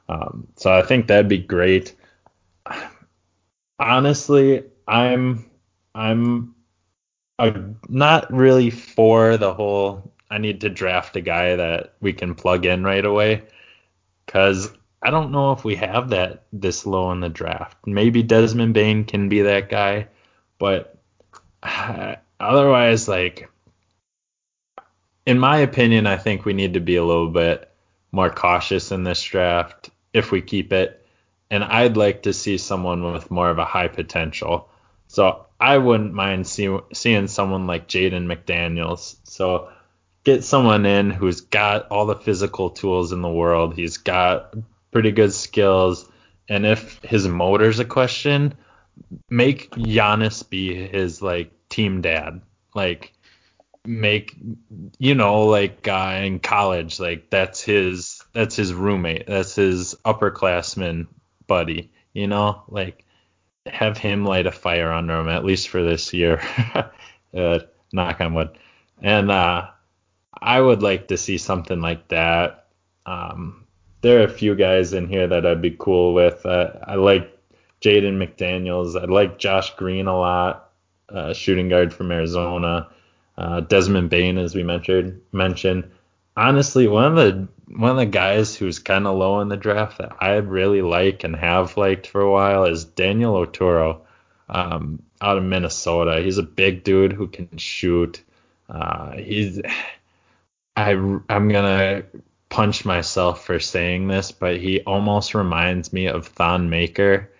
Um, 0.09 0.47
so 0.55 0.73
I 0.73 0.81
think 0.81 1.07
that'd 1.07 1.27
be 1.27 1.37
great. 1.37 1.95
Honestly, 3.79 4.63
I'm 4.87 5.45
I'm 5.95 6.55
not 7.89 8.31
really 8.31 8.69
for 8.69 9.37
the 9.37 9.53
whole 9.53 10.13
I 10.29 10.37
need 10.37 10.61
to 10.61 10.69
draft 10.69 11.15
a 11.15 11.21
guy 11.21 11.55
that 11.55 11.95
we 11.99 12.13
can 12.13 12.35
plug 12.35 12.65
in 12.65 12.83
right 12.83 13.03
away 13.03 13.43
because 14.25 14.71
I 15.01 15.09
don't 15.09 15.31
know 15.31 15.51
if 15.51 15.63
we 15.63 15.75
have 15.75 16.09
that 16.11 16.43
this 16.53 16.85
low 16.85 17.11
in 17.11 17.19
the 17.19 17.29
draft. 17.29 17.77
Maybe 17.85 18.23
Desmond 18.23 18.73
Bane 18.73 19.03
can 19.03 19.29
be 19.29 19.41
that 19.41 19.69
guy, 19.69 20.07
but 20.57 20.97
otherwise, 22.39 23.07
like, 23.07 23.50
in 25.25 25.39
my 25.39 25.59
opinion, 25.59 26.07
I 26.07 26.17
think 26.17 26.45
we 26.45 26.53
need 26.53 26.73
to 26.73 26.79
be 26.79 26.95
a 26.95 27.05
little 27.05 27.29
bit 27.29 27.71
more 28.11 28.29
cautious 28.29 28.91
in 28.91 29.03
this 29.03 29.21
draft 29.21 29.89
if 30.13 30.31
we 30.31 30.41
keep 30.41 30.73
it. 30.73 31.05
And 31.49 31.63
I'd 31.63 31.97
like 31.97 32.23
to 32.23 32.33
see 32.33 32.57
someone 32.57 33.11
with 33.11 33.31
more 33.31 33.49
of 33.49 33.59
a 33.59 33.65
high 33.65 33.87
potential. 33.87 34.69
So 35.07 35.45
I 35.59 35.77
wouldn't 35.77 36.13
mind 36.13 36.47
see, 36.47 36.75
seeing 36.93 37.27
someone 37.27 37.67
like 37.67 37.87
Jaden 37.87 38.25
McDaniels. 38.25 39.17
So 39.23 39.69
get 40.23 40.43
someone 40.43 40.85
in 40.85 41.09
who's 41.11 41.41
got 41.41 41.87
all 41.89 42.05
the 42.05 42.15
physical 42.15 42.69
tools 42.69 43.11
in 43.11 43.21
the 43.21 43.29
world. 43.29 43.75
He's 43.75 43.97
got 43.97 44.55
pretty 44.91 45.11
good 45.11 45.33
skills. 45.33 46.09
And 46.47 46.65
if 46.65 46.99
his 47.03 47.27
motor's 47.27 47.79
a 47.79 47.85
question, 47.85 48.53
make 49.29 49.71
Giannis 49.71 50.49
be 50.49 50.87
his 50.87 51.21
like 51.21 51.51
team 51.69 52.01
dad. 52.01 52.41
Like 52.73 53.13
make 53.85 54.35
you 54.99 55.15
know 55.15 55.45
like 55.45 55.87
uh, 55.87 56.19
in 56.23 56.39
college 56.39 56.99
like 56.99 57.31
that's 57.31 57.61
his 57.61 58.21
that's 58.31 58.55
his 58.55 58.73
roommate 58.73 59.25
that's 59.25 59.55
his 59.55 59.95
upperclassman 60.05 61.07
buddy 61.47 61.91
you 62.13 62.27
know? 62.27 62.63
Like 62.67 63.05
have 63.65 63.97
him 63.97 64.25
light 64.25 64.47
a 64.47 64.51
fire 64.51 64.91
under 64.91 65.19
him 65.19 65.29
at 65.29 65.45
least 65.45 65.69
for 65.69 65.81
this 65.81 66.13
year. 66.13 66.41
Uh, 67.33 67.59
knock 67.93 68.19
on 68.19 68.33
wood. 68.33 68.49
And 69.01 69.31
uh 69.31 69.69
i 70.41 70.59
would 70.59 70.83
like 70.83 71.07
to 71.07 71.15
see 71.15 71.37
something 71.37 71.79
like 71.79 72.09
that. 72.09 72.67
Um 73.05 73.65
there 74.01 74.19
are 74.19 74.25
a 74.25 74.29
few 74.29 74.53
guys 74.53 74.91
in 74.91 75.07
here 75.07 75.29
that 75.29 75.45
i'd 75.45 75.61
be 75.61 75.77
cool 75.79 76.13
with. 76.13 76.45
Uh, 76.45 76.71
i 76.85 76.95
like 76.95 77.33
jaden 77.79 78.17
mcdaniels. 78.17 79.01
I 79.01 79.05
like 79.05 79.39
josh 79.39 79.73
green 79.77 80.07
a 80.07 80.19
lot 80.19 80.71
uh, 81.07 81.31
shooting 81.31 81.69
guard 81.69 81.93
from 81.93 82.11
arizona 82.11 82.89
uh, 83.41 83.59
Desmond 83.61 84.11
Bane, 84.11 84.37
as 84.37 84.53
we 84.53 84.61
mentioned, 84.61 85.19
mentioned. 85.31 85.89
Honestly, 86.37 86.87
one 86.87 87.05
of 87.05 87.15
the 87.15 87.47
one 87.75 87.89
of 87.89 87.97
the 87.97 88.05
guys 88.05 88.55
who's 88.55 88.77
kind 88.77 89.07
of 89.07 89.17
low 89.17 89.41
in 89.41 89.49
the 89.49 89.57
draft 89.57 89.97
that 89.97 90.15
I 90.19 90.35
really 90.35 90.83
like 90.83 91.23
and 91.23 91.35
have 91.35 91.75
liked 91.75 92.05
for 92.05 92.21
a 92.21 92.31
while 92.31 92.65
is 92.65 92.85
Daniel 92.85 93.33
Oturu 93.33 93.99
um, 94.47 95.01
out 95.21 95.39
of 95.39 95.43
Minnesota. 95.43 96.21
He's 96.21 96.37
a 96.37 96.43
big 96.43 96.83
dude 96.83 97.13
who 97.13 97.27
can 97.27 97.57
shoot. 97.57 98.21
Uh, 98.69 99.13
he's 99.13 99.59
I 100.75 100.91
I'm 100.91 101.49
gonna 101.49 102.03
punch 102.49 102.85
myself 102.85 103.43
for 103.43 103.59
saying 103.59 104.07
this, 104.07 104.31
but 104.31 104.57
he 104.57 104.81
almost 104.81 105.33
reminds 105.33 105.91
me 105.91 106.05
of 106.05 106.27
Thon 106.27 106.69
Maker, 106.69 107.31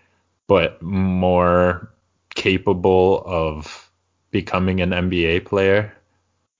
but 0.48 0.82
more 0.82 1.92
capable 2.34 3.22
of 3.24 3.91
becoming 4.32 4.82
an 4.82 4.90
NBA 4.92 5.46
player. 5.46 5.94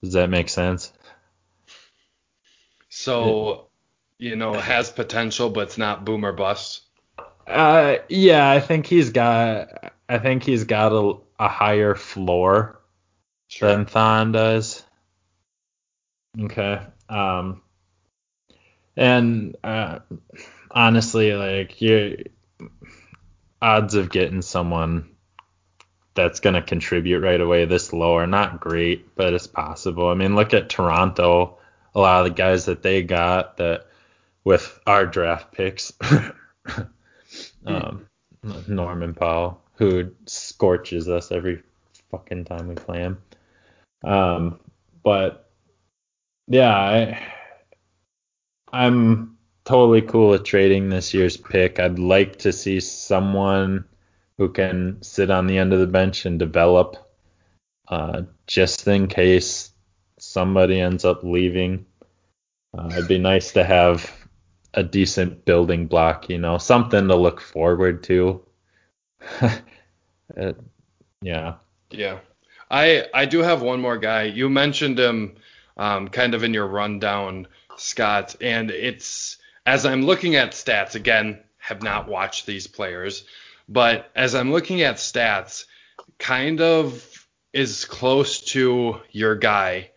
Does 0.04 0.14
that 0.14 0.30
make 0.30 0.50
sense? 0.50 0.92
So, 2.90 3.68
you 4.18 4.36
know, 4.36 4.54
has 4.54 4.90
potential, 4.92 5.50
but 5.50 5.62
it's 5.62 5.78
not 5.78 6.06
boomer 6.06 6.34
bust. 6.34 6.82
Uh, 7.48 7.98
yeah, 8.10 8.50
I 8.50 8.60
think 8.60 8.86
he's 8.86 9.12
got. 9.12 9.94
I 10.08 10.20
think 10.20 10.44
he's 10.44 10.66
got 10.66 10.92
a, 10.92 11.18
a 11.40 11.48
higher 11.48 11.96
floor 11.96 12.80
sure. 13.48 13.70
than 13.70 13.86
Thon 13.86 14.32
does. 14.32 14.84
Okay. 16.40 16.82
Um. 17.10 17.62
And 18.98 19.56
uh, 19.64 20.00
honestly, 20.70 21.34
like 21.34 21.82
your 21.82 22.18
odds 23.62 23.96
of 23.96 24.10
getting 24.10 24.42
someone 24.42 25.11
that's 26.14 26.40
going 26.40 26.56
to 26.56 26.62
contribute 26.62 27.22
right 27.22 27.40
away 27.40 27.66
this 27.66 27.94
lower. 27.94 28.28
not 28.28 28.60
great, 28.60 29.16
but 29.16 29.34
it's 29.34 29.48
possible. 29.48 30.10
I 30.10 30.14
mean, 30.14 30.36
look 30.36 30.54
at 30.54 30.70
Toronto. 30.70 31.58
A 31.96 32.00
lot 32.00 32.26
of 32.26 32.32
the 32.32 32.36
guys 32.36 32.66
that 32.66 32.84
they 32.84 33.04
got 33.04 33.58
that 33.58 33.88
with 34.44 34.80
our 34.88 35.06
draft 35.06 35.52
picks, 35.52 35.94
um, 37.66 38.08
Norman 38.68 39.14
Powell, 39.14 39.62
who 39.76 40.12
scorches 40.26 41.10
us 41.10 41.32
every 41.32 41.62
fucking 42.10 42.46
time 42.46 42.68
we 42.68 42.76
play 42.76 43.00
him. 43.00 43.22
Um, 44.04 44.60
but 45.04 45.50
yeah, 46.48 46.76
I, 46.76 47.34
I'm 48.72 49.38
totally 49.64 50.02
cool 50.02 50.30
with 50.30 50.44
trading 50.44 50.90
this 50.90 51.14
year's 51.14 51.38
pick. 51.38 51.80
I'd 51.80 52.00
like 52.00 52.40
to 52.40 52.52
see 52.52 52.80
someone 52.80 53.86
who 54.38 54.50
can 54.50 55.02
sit 55.02 55.30
on 55.30 55.48
the 55.48 55.58
end 55.58 55.74
of 55.74 55.80
the 55.80 55.88
bench 55.88 56.26
and 56.26 56.40
develop 56.40 56.98
uh, 57.88 58.24
just 58.48 58.88
in 58.88 59.08
case 59.08 59.72
somebody 60.18 60.80
ends 60.80 61.06
up 61.06 61.24
leaving. 61.24 61.86
Uh, 62.78 62.90
it'd 62.92 63.08
be 63.08 63.18
nice 63.18 63.52
to 63.52 63.64
have 63.64 64.10
a 64.74 64.84
decent 64.84 65.44
building 65.46 65.88
block, 65.88 66.30
you 66.30 66.38
know, 66.38 66.58
something 66.58 67.08
to 67.08 67.16
look 67.16 67.42
forward 67.42 68.04
to. 68.04 68.42
uh, 69.42 70.54
yeah. 71.22 71.56
Yeah. 71.90 72.20
I 72.70 73.06
I 73.14 73.26
do 73.26 73.40
have 73.40 73.62
one 73.62 73.82
more 73.82 73.98
guy. 73.98 74.24
You 74.24 74.50
mentioned 74.50 74.98
him 74.98 75.36
um, 75.76 76.08
kind 76.08 76.34
of 76.34 76.44
in 76.44 76.54
your 76.54 76.68
rundown, 76.68 77.48
Scott, 77.76 78.36
and 78.40 78.72
it's 78.72 79.38
as 79.66 79.86
I'm 79.86 80.04
looking 80.04 80.36
at 80.36 80.52
stats 80.52 80.96
again, 80.96 81.40
have 81.58 81.84
not 81.84 82.08
watched 82.08 82.46
these 82.46 82.68
players, 82.68 83.26
but 83.72 84.12
as 84.16 84.36
I'm 84.36 84.52
looking 84.52 84.82
at 84.82 84.98
stats, 84.98 85.66
kind 86.20 86.60
of 86.60 87.28
is 87.54 87.86
close 87.86 88.42
to 88.52 89.00
your 89.12 89.36
guy, 89.36 89.92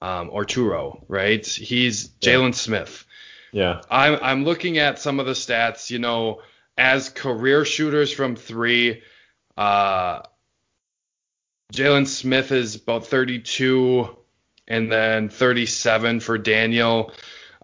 um, 0.00 0.30
Oturu, 0.30 1.04
right? 1.08 1.44
He's 1.44 2.08
Jalen 2.08 2.54
Smith. 2.54 3.04
Yeah. 3.52 3.82
I'm 3.90 4.18
I'm 4.22 4.44
looking 4.44 4.78
at 4.78 4.98
some 4.98 5.20
of 5.20 5.26
the 5.26 5.32
stats, 5.32 5.90
you 5.90 5.98
know, 5.98 6.40
as 6.78 7.10
career 7.10 7.64
shooters 7.66 8.12
from 8.12 8.34
three, 8.34 9.02
uh, 9.56 10.22
Jalen 11.72 12.06
Smith 12.06 12.50
is 12.50 12.76
about 12.76 13.06
32 13.06 14.16
and 14.66 14.90
then 14.90 15.28
37 15.28 16.20
for 16.20 16.38
Daniel. 16.38 17.12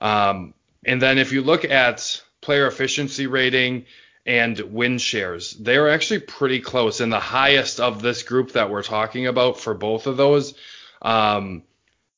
Um, 0.01 0.53
and 0.85 1.01
then 1.01 1.17
if 1.17 1.33
you 1.33 1.41
look 1.41 1.65
at 1.65 2.23
player 2.43 2.67
efficiency 2.67 3.27
rating, 3.27 3.87
and 4.27 4.59
win 4.59 4.99
shares. 4.99 5.53
They're 5.53 5.91
actually 5.91 6.21
pretty 6.21 6.61
close 6.61 7.01
and 7.01 7.13
the 7.13 7.21
highest 7.21 7.81
of 7.81 8.01
this 8.01 8.23
group 8.23 8.53
that 8.53 8.71
we're 8.71 8.83
talking 8.83 9.27
about 9.27 9.61
for 9.61 9.75
both 9.75 10.07
of 10.07 10.17
those. 10.17 10.55
Um, 11.03 11.63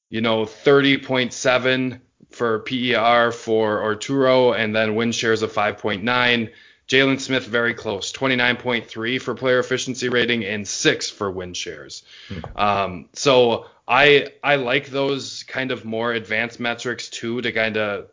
you 0.09 0.21
know, 0.21 0.45
30.7 0.45 2.01
for 2.31 2.61
PER 2.61 3.33
for 3.33 3.81
Oturu 3.81 4.57
and 4.57 4.75
then 4.75 4.95
win 4.95 5.13
shares 5.13 5.43
of 5.43 5.53
5.9. 5.53 6.53
Jalen 6.89 7.21
Smith 7.21 7.45
very 7.45 7.75
close, 7.75 8.13
29.3 8.13 9.21
for 9.21 9.35
player 9.35 9.59
efficiency 9.59 10.09
rating 10.09 10.45
and 10.45 10.67
six 10.67 11.11
for 11.11 11.31
win 11.31 11.53
shares. 11.53 12.05
Mm-hmm. 12.29 12.59
Um, 12.59 13.09
so 13.13 13.67
I 13.89 14.33
I 14.43 14.57
like 14.57 14.89
those 14.89 15.43
kind 15.45 15.73
of 15.73 15.85
more 15.85 16.13
advanced 16.13 16.61
metrics 16.61 17.09
too 17.09 17.41
to 17.43 17.51
kind 17.51 17.77
of 17.77 18.09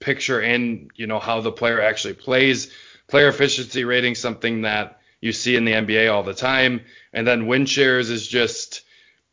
picture 0.00 0.40
in, 0.40 0.90
you 0.94 1.06
know, 1.06 1.18
how 1.18 1.40
the 1.40 1.52
player 1.52 1.80
actually 1.80 2.14
plays. 2.14 2.72
Player 3.08 3.28
efficiency 3.28 3.84
rating, 3.84 4.14
something 4.14 4.62
that 4.62 5.00
you 5.20 5.32
see 5.32 5.56
in 5.56 5.64
the 5.64 5.72
NBA 5.72 6.12
all 6.12 6.22
the 6.22 6.34
time. 6.34 6.82
And 7.12 7.26
then 7.26 7.46
win 7.46 7.66
shares 7.66 8.10
is 8.10 8.26
just, 8.26 8.82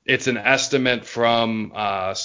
it's 0.06 0.28
an 0.28 0.38
estimate 0.38 1.06
from 1.06 1.72
uh, 1.76 2.16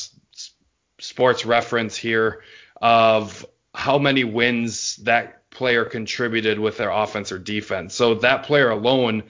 sports 0.98 1.44
reference 1.44 1.96
here 1.96 2.42
of 2.80 3.44
how 3.74 3.98
many 3.98 4.24
wins 4.24 4.96
that 4.96 5.50
player 5.50 5.84
contributed 5.84 6.58
with 6.58 6.76
their 6.76 6.90
offense 6.90 7.32
or 7.32 7.38
defense. 7.38 7.94
So 7.94 8.14
that 8.16 8.44
player 8.44 8.70
alone, 8.70 9.24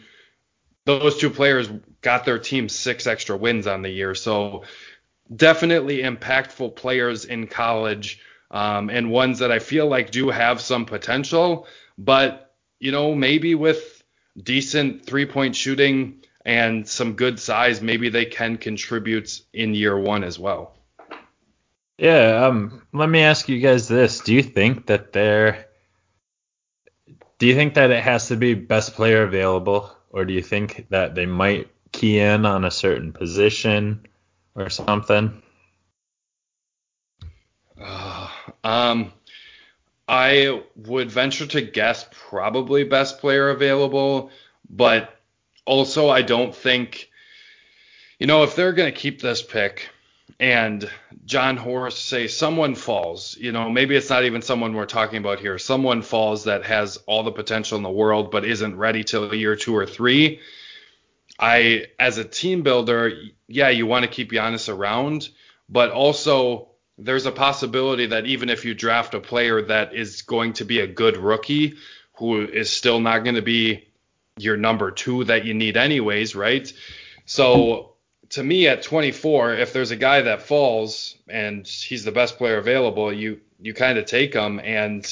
those 0.84 1.18
two 1.18 1.30
players 1.30 1.68
got 2.02 2.24
their 2.24 2.38
team 2.38 2.68
six 2.68 3.06
extra 3.06 3.36
wins 3.36 3.66
on 3.66 3.82
the 3.82 3.90
year. 3.90 4.14
So 4.14 4.64
definitely 5.34 5.98
impactful 5.98 6.76
players 6.76 7.24
in 7.24 7.46
college 7.46 8.20
um, 8.50 8.90
and 8.90 9.10
ones 9.10 9.38
that 9.38 9.52
I 9.52 9.58
feel 9.58 9.86
like 9.86 10.10
do 10.10 10.30
have 10.30 10.60
some 10.60 10.84
potential, 10.86 11.66
but 11.98 12.54
you 12.78 12.92
know 12.92 13.14
maybe 13.14 13.54
with 13.54 14.02
decent 14.40 15.06
three 15.06 15.26
point 15.26 15.56
shooting 15.56 16.24
and 16.44 16.88
some 16.88 17.14
good 17.14 17.38
size, 17.38 17.82
maybe 17.82 18.08
they 18.08 18.24
can 18.24 18.56
contribute 18.56 19.40
in 19.52 19.74
year 19.74 19.98
one 19.98 20.24
as 20.24 20.38
well. 20.38 20.74
Yeah, 21.98 22.46
um, 22.46 22.82
let 22.94 23.10
me 23.10 23.20
ask 23.20 23.48
you 23.48 23.60
guys 23.60 23.88
this: 23.88 24.20
Do 24.20 24.34
you 24.34 24.42
think 24.42 24.86
that 24.86 25.12
they're 25.12 25.66
do 27.40 27.46
you 27.46 27.54
think 27.54 27.74
that 27.74 27.90
it 27.90 28.04
has 28.04 28.28
to 28.28 28.36
be 28.36 28.52
best 28.52 28.94
player 28.94 29.22
available, 29.22 29.90
or 30.10 30.26
do 30.26 30.34
you 30.34 30.42
think 30.42 30.86
that 30.90 31.14
they 31.14 31.24
might 31.24 31.68
key 31.90 32.18
in 32.20 32.44
on 32.44 32.64
a 32.64 32.70
certain 32.70 33.12
position 33.12 34.06
or 34.54 34.68
something? 34.68 35.42
Uh, 37.80 38.28
um, 38.64 39.12
I 40.08 40.62
would 40.74 41.10
venture 41.10 41.46
to 41.46 41.60
guess 41.60 42.06
probably 42.10 42.84
best 42.84 43.20
player 43.20 43.50
available, 43.50 44.30
but 44.68 45.16
also 45.64 46.08
I 46.08 46.22
don't 46.22 46.54
think, 46.54 47.08
you 48.18 48.26
know, 48.26 48.42
if 48.42 48.56
they're 48.56 48.72
going 48.72 48.92
to 48.92 48.98
keep 48.98 49.20
this 49.20 49.42
pick, 49.42 49.88
and 50.40 50.90
Jon 51.26 51.58
Horst 51.58 52.06
say 52.06 52.26
someone 52.26 52.74
falls, 52.74 53.36
you 53.38 53.52
know, 53.52 53.68
maybe 53.68 53.94
it's 53.94 54.08
not 54.08 54.24
even 54.24 54.40
someone 54.40 54.74
we're 54.74 54.86
talking 54.86 55.18
about 55.18 55.38
here. 55.38 55.58
Someone 55.58 56.00
falls 56.00 56.44
that 56.44 56.64
has 56.64 56.98
all 57.06 57.22
the 57.22 57.30
potential 57.30 57.76
in 57.76 57.82
the 57.82 57.90
world 57.90 58.30
but 58.30 58.44
isn't 58.46 58.76
ready 58.76 59.04
till 59.04 59.30
a 59.30 59.36
year 59.36 59.54
two 59.54 59.76
or 59.76 59.86
three. 59.86 60.40
I, 61.38 61.86
as 61.98 62.16
a 62.18 62.24
team 62.24 62.62
builder, 62.62 63.12
yeah, 63.48 63.68
you 63.68 63.86
want 63.86 64.04
to 64.04 64.10
keep 64.10 64.32
Giannis 64.32 64.72
around, 64.74 65.28
but 65.68 65.90
also 65.90 66.69
there's 67.00 67.26
a 67.26 67.32
possibility 67.32 68.06
that 68.06 68.26
even 68.26 68.50
if 68.50 68.64
you 68.64 68.74
draft 68.74 69.14
a 69.14 69.20
player 69.20 69.62
that 69.62 69.94
is 69.94 70.22
going 70.22 70.52
to 70.54 70.64
be 70.64 70.80
a 70.80 70.86
good 70.86 71.16
rookie, 71.16 71.76
who 72.14 72.42
is 72.42 72.70
still 72.70 73.00
not 73.00 73.24
going 73.24 73.36
to 73.36 73.42
be 73.42 73.88
your 74.36 74.56
number 74.56 74.90
two 74.90 75.24
that 75.24 75.44
you 75.44 75.54
need 75.54 75.76
anyways, 75.76 76.34
right? 76.34 76.72
So 77.24 77.94
to 78.30 78.42
me 78.42 78.68
at 78.68 78.82
24, 78.82 79.54
if 79.54 79.72
there's 79.72 79.90
a 79.90 79.96
guy 79.96 80.22
that 80.22 80.42
falls 80.42 81.16
and 81.28 81.66
he's 81.66 82.04
the 82.04 82.12
best 82.12 82.38
player 82.38 82.58
available, 82.58 83.12
you 83.12 83.40
you 83.58 83.74
kind 83.74 83.98
of 83.98 84.06
take 84.06 84.34
him. 84.34 84.60
And 84.60 85.04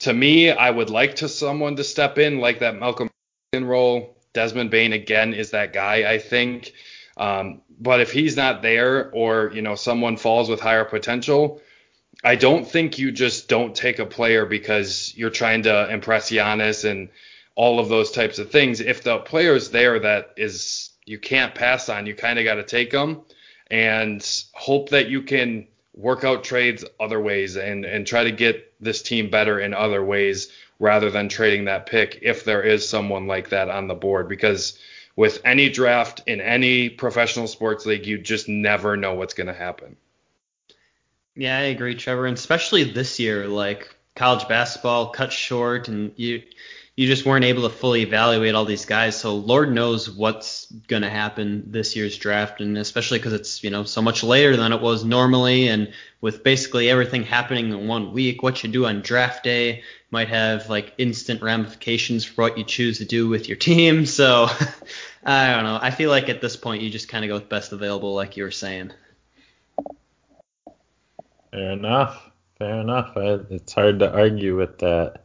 to 0.00 0.12
me, 0.12 0.50
I 0.50 0.70
would 0.70 0.90
like 0.90 1.16
to 1.16 1.28
someone 1.28 1.76
to 1.76 1.84
step 1.84 2.18
in 2.18 2.38
like 2.38 2.60
that 2.60 2.78
Malcolm 2.78 3.08
role. 3.54 4.16
Desmond 4.32 4.70
Bane 4.70 4.92
again 4.92 5.34
is 5.34 5.50
that 5.50 5.72
guy, 5.72 6.10
I 6.10 6.18
think. 6.18 6.72
Um, 7.16 7.62
but 7.78 8.00
if 8.00 8.12
he's 8.12 8.36
not 8.36 8.62
there, 8.62 9.10
or 9.10 9.50
you 9.54 9.62
know 9.62 9.74
someone 9.74 10.16
falls 10.16 10.48
with 10.48 10.60
higher 10.60 10.84
potential, 10.84 11.60
I 12.24 12.36
don't 12.36 12.66
think 12.66 12.98
you 12.98 13.10
just 13.10 13.48
don't 13.48 13.74
take 13.74 13.98
a 13.98 14.06
player 14.06 14.46
because 14.46 15.12
you're 15.16 15.30
trying 15.30 15.62
to 15.64 15.90
impress 15.90 16.30
Giannis 16.30 16.88
and 16.88 17.08
all 17.54 17.80
of 17.80 17.88
those 17.88 18.12
types 18.12 18.38
of 18.38 18.50
things. 18.50 18.80
If 18.80 19.02
the 19.02 19.18
player's 19.18 19.70
there 19.70 19.98
that 20.00 20.34
is 20.36 20.90
you 21.04 21.18
can't 21.18 21.54
pass 21.54 21.88
on, 21.88 22.06
you 22.06 22.14
kind 22.14 22.38
of 22.38 22.44
got 22.44 22.54
to 22.54 22.62
take 22.62 22.90
them 22.90 23.22
and 23.70 24.44
hope 24.52 24.90
that 24.90 25.08
you 25.08 25.22
can 25.22 25.66
work 25.94 26.24
out 26.24 26.44
trades 26.44 26.84
other 27.00 27.20
ways 27.20 27.56
and 27.56 27.84
and 27.84 28.06
try 28.06 28.24
to 28.24 28.32
get 28.32 28.72
this 28.80 29.02
team 29.02 29.30
better 29.30 29.60
in 29.60 29.74
other 29.74 30.02
ways 30.02 30.50
rather 30.78 31.10
than 31.10 31.28
trading 31.28 31.66
that 31.66 31.86
pick 31.86 32.18
if 32.22 32.44
there 32.44 32.62
is 32.62 32.88
someone 32.88 33.26
like 33.26 33.50
that 33.50 33.68
on 33.68 33.88
the 33.88 33.94
board 33.94 34.28
because 34.28 34.78
with 35.16 35.40
any 35.44 35.68
draft 35.68 36.22
in 36.26 36.40
any 36.40 36.88
professional 36.88 37.46
sports 37.46 37.86
league 37.86 38.06
you 38.06 38.18
just 38.18 38.48
never 38.48 38.96
know 38.96 39.14
what's 39.14 39.34
going 39.34 39.46
to 39.46 39.54
happen. 39.54 39.96
Yeah, 41.34 41.56
I 41.56 41.62
agree, 41.62 41.94
Trevor, 41.94 42.26
and 42.26 42.36
especially 42.36 42.84
this 42.84 43.18
year, 43.18 43.46
like 43.48 43.94
college 44.14 44.46
basketball 44.48 45.10
cut 45.10 45.32
short, 45.32 45.88
and 45.88 46.12
you 46.16 46.42
you 47.02 47.08
just 47.08 47.26
weren't 47.26 47.44
able 47.44 47.68
to 47.68 47.68
fully 47.68 48.02
evaluate 48.02 48.54
all 48.54 48.64
these 48.64 48.84
guys. 48.84 49.18
So 49.18 49.34
Lord 49.34 49.72
knows 49.72 50.08
what's 50.08 50.70
gonna 50.86 51.10
happen 51.10 51.64
this 51.66 51.96
year's 51.96 52.16
draft, 52.16 52.60
and 52.60 52.78
especially 52.78 53.18
because 53.18 53.32
it's 53.32 53.64
you 53.64 53.70
know 53.70 53.82
so 53.82 54.00
much 54.00 54.22
later 54.22 54.56
than 54.56 54.72
it 54.72 54.80
was 54.80 55.04
normally, 55.04 55.66
and 55.66 55.92
with 56.20 56.44
basically 56.44 56.88
everything 56.88 57.24
happening 57.24 57.72
in 57.72 57.88
one 57.88 58.12
week, 58.12 58.44
what 58.44 58.62
you 58.62 58.70
do 58.70 58.86
on 58.86 59.00
draft 59.00 59.42
day 59.42 59.82
might 60.12 60.28
have 60.28 60.70
like 60.70 60.94
instant 60.96 61.42
ramifications 61.42 62.24
for 62.24 62.42
what 62.42 62.56
you 62.56 62.62
choose 62.62 62.98
to 62.98 63.04
do 63.04 63.28
with 63.28 63.48
your 63.48 63.56
team. 63.56 64.06
So 64.12 64.46
I 65.24 65.54
don't 65.54 65.64
know. 65.64 65.80
I 65.82 65.90
feel 65.90 66.10
like 66.10 66.28
at 66.28 66.40
this 66.40 66.56
point 66.56 66.82
you 66.82 66.90
just 66.90 67.08
kind 67.08 67.24
of 67.24 67.28
go 67.28 67.34
with 67.34 67.48
best 67.48 67.72
available, 67.72 68.14
like 68.14 68.36
you 68.36 68.44
were 68.44 68.52
saying. 68.52 68.92
Fair 71.50 71.72
enough. 71.72 72.30
Fair 72.58 72.80
enough. 72.80 73.16
I, 73.16 73.40
it's 73.50 73.72
hard 73.72 73.98
to 73.98 74.12
argue 74.12 74.56
with 74.56 74.78
that. 74.78 75.24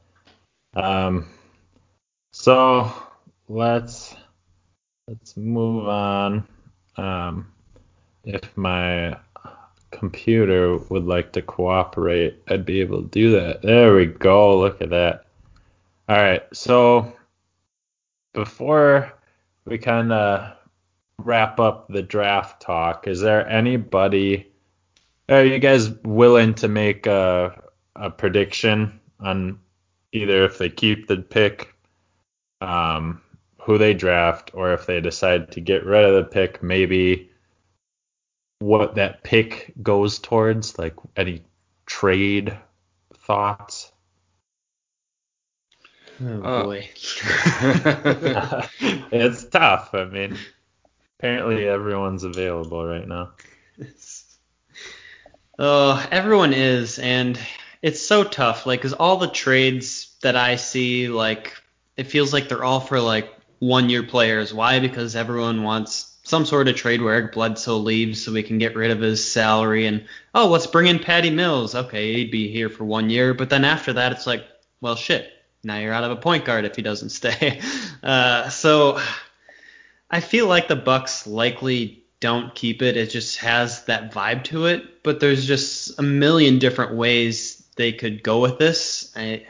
Um, 0.73 1.27
so 2.31 2.91
let's 3.47 4.15
let's 5.07 5.37
move 5.37 5.87
on. 5.87 6.47
Um, 6.97 7.51
if 8.23 8.55
my 8.57 9.17
computer 9.91 10.77
would 10.77 11.05
like 11.05 11.31
to 11.33 11.41
cooperate, 11.41 12.41
I'd 12.47 12.65
be 12.65 12.81
able 12.81 13.01
to 13.03 13.07
do 13.07 13.31
that. 13.31 13.61
There 13.61 13.95
we 13.95 14.07
go. 14.07 14.59
Look 14.59 14.81
at 14.81 14.89
that. 14.89 15.27
All 16.09 16.17
right. 16.17 16.43
So 16.53 17.13
before 18.33 19.13
we 19.65 19.77
kind 19.77 20.11
of 20.11 20.55
wrap 21.19 21.59
up 21.59 21.87
the 21.87 22.01
draft 22.01 22.61
talk, 22.61 23.07
is 23.07 23.21
there 23.21 23.47
anybody 23.47 24.47
are 25.29 25.43
you 25.43 25.59
guys 25.59 25.89
willing 26.03 26.53
to 26.55 26.67
make 26.67 27.05
a, 27.05 27.61
a 27.95 28.09
prediction 28.09 28.99
on 29.19 29.59
either 30.13 30.45
if 30.45 30.57
they 30.57 30.69
keep 30.69 31.07
the 31.07 31.17
pick, 31.17 31.73
um, 32.61 33.21
who 33.61 33.77
they 33.77 33.93
draft, 33.93 34.51
or 34.53 34.73
if 34.73 34.85
they 34.85 35.01
decide 35.01 35.51
to 35.53 35.61
get 35.61 35.85
rid 35.85 36.05
of 36.05 36.15
the 36.15 36.23
pick, 36.23 36.63
maybe 36.63 37.29
what 38.59 38.95
that 38.95 39.23
pick 39.23 39.73
goes 39.81 40.19
towards? 40.19 40.77
Like 40.79 40.95
any 41.15 41.43
trade 41.85 42.57
thoughts? 43.13 43.91
Oh 46.21 46.41
Uh, 46.43 46.63
boy. 46.63 46.89
it's 49.11 49.43
tough. 49.45 49.93
I 49.93 50.05
mean, 50.05 50.37
apparently 51.19 51.67
everyone's 51.67 52.23
available 52.23 52.85
right 52.85 53.07
now. 53.07 53.33
Oh, 55.59 56.05
everyone 56.11 56.53
is, 56.53 56.99
and 56.99 57.39
it's 57.81 58.01
so 58.01 58.23
tough. 58.23 58.65
Like, 58.65 58.81
'cause 58.81 58.93
all 58.93 59.17
the 59.17 59.27
trades 59.27 60.15
that 60.21 60.35
I 60.35 60.55
see, 60.55 61.07
like, 61.09 61.53
it 61.97 62.07
feels 62.07 62.31
like 62.31 62.47
they're 62.47 62.63
all 62.63 62.79
for 62.79 62.99
like 62.99 63.33
one-year 63.59 64.03
players. 64.03 64.53
Why? 64.53 64.79
Because 64.79 65.15
everyone 65.15 65.63
wants 65.63 66.15
some 66.23 66.45
sort 66.45 66.67
of 66.67 66.75
trade 66.75 67.01
where 67.01 67.15
Eric 67.15 67.33
Bledsoe 67.33 67.77
leaves 67.77 68.23
so 68.23 68.31
we 68.33 68.43
can 68.43 68.57
get 68.57 68.75
rid 68.75 68.91
of 68.91 68.99
his 68.99 69.29
salary, 69.29 69.87
and 69.87 70.05
oh, 70.35 70.47
let's 70.47 70.67
bring 70.67 70.87
in 70.87 70.99
Patty 70.99 71.29
Mills. 71.29 71.73
Okay, 71.73 72.13
he'd 72.13 72.31
be 72.31 72.51
here 72.51 72.69
for 72.69 72.83
one 72.83 73.09
year, 73.09 73.33
but 73.33 73.49
then 73.49 73.65
after 73.65 73.93
that, 73.93 74.11
it's 74.11 74.27
like, 74.27 74.45
well, 74.81 74.95
shit. 74.95 75.31
Now 75.63 75.79
you're 75.79 75.93
out 75.93 76.03
of 76.03 76.11
a 76.11 76.17
point 76.21 76.45
guard 76.45 76.65
if 76.65 76.75
he 76.75 76.81
doesn't 76.81 77.09
stay. 77.21 77.61
Uh, 78.03 78.49
so 78.49 79.01
I 80.09 80.19
feel 80.19 80.47
like 80.47 80.67
the 80.67 80.75
Bucks 80.75 81.25
likely 81.25 82.03
don't 82.19 82.53
keep 82.55 82.81
it. 82.81 82.97
It 82.97 83.09
just 83.09 83.37
has 83.39 83.85
that 83.85 84.11
vibe 84.11 84.43
to 84.45 84.65
it. 84.65 85.03
But 85.03 85.19
there's 85.19 85.45
just 85.45 85.99
a 85.99 86.03
million 86.03 86.59
different 86.59 86.95
ways 86.95 87.63
they 87.75 87.91
could 87.91 88.23
go 88.23 88.39
with 88.39 88.57
this. 88.57 89.11
I, 89.15 89.45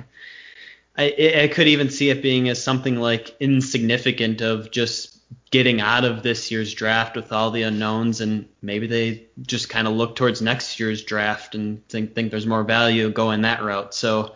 I, 0.97 1.41
I 1.43 1.47
could 1.47 1.67
even 1.67 1.89
see 1.89 2.09
it 2.09 2.23
being 2.23 2.49
as 2.49 2.63
something 2.63 2.95
like 2.95 3.35
insignificant 3.39 4.41
of 4.41 4.71
just 4.71 5.17
getting 5.51 5.79
out 5.79 6.03
of 6.03 6.23
this 6.23 6.51
year's 6.51 6.73
draft 6.73 7.15
with 7.15 7.31
all 7.31 7.51
the 7.51 7.61
unknowns, 7.63 8.21
and 8.21 8.47
maybe 8.61 8.87
they 8.87 9.27
just 9.41 9.69
kind 9.69 9.87
of 9.87 9.93
look 9.93 10.15
towards 10.15 10.41
next 10.41 10.79
year's 10.79 11.03
draft 11.03 11.55
and 11.55 11.87
think 11.87 12.15
think 12.15 12.31
there's 12.31 12.47
more 12.47 12.63
value 12.63 13.09
going 13.11 13.41
that 13.41 13.63
route. 13.63 13.93
So 13.93 14.33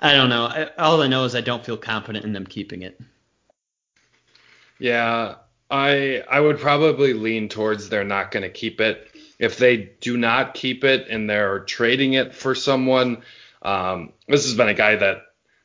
I 0.00 0.12
don't 0.12 0.30
know. 0.30 0.44
I, 0.44 0.70
all 0.78 1.02
I 1.02 1.08
know 1.08 1.24
is 1.24 1.34
I 1.34 1.40
don't 1.40 1.64
feel 1.64 1.76
confident 1.76 2.24
in 2.24 2.32
them 2.32 2.46
keeping 2.46 2.82
it. 2.82 3.00
Yeah, 4.78 5.36
I 5.70 6.22
I 6.30 6.40
would 6.40 6.58
probably 6.58 7.14
lean 7.14 7.48
towards 7.48 7.88
they're 7.88 8.04
not 8.04 8.30
going 8.30 8.44
to 8.44 8.50
keep 8.50 8.80
it. 8.80 9.08
If 9.38 9.56
they 9.56 9.90
do 10.00 10.16
not 10.16 10.54
keep 10.54 10.84
it 10.84 11.08
and 11.08 11.28
they're 11.28 11.60
trading 11.60 12.12
it 12.12 12.34
for 12.34 12.54
someone, 12.54 13.22
um, 13.62 14.12
this 14.28 14.44
has 14.44 14.54
been 14.54 14.68
a 14.68 14.74
guy 14.74 14.96
that 14.96 15.22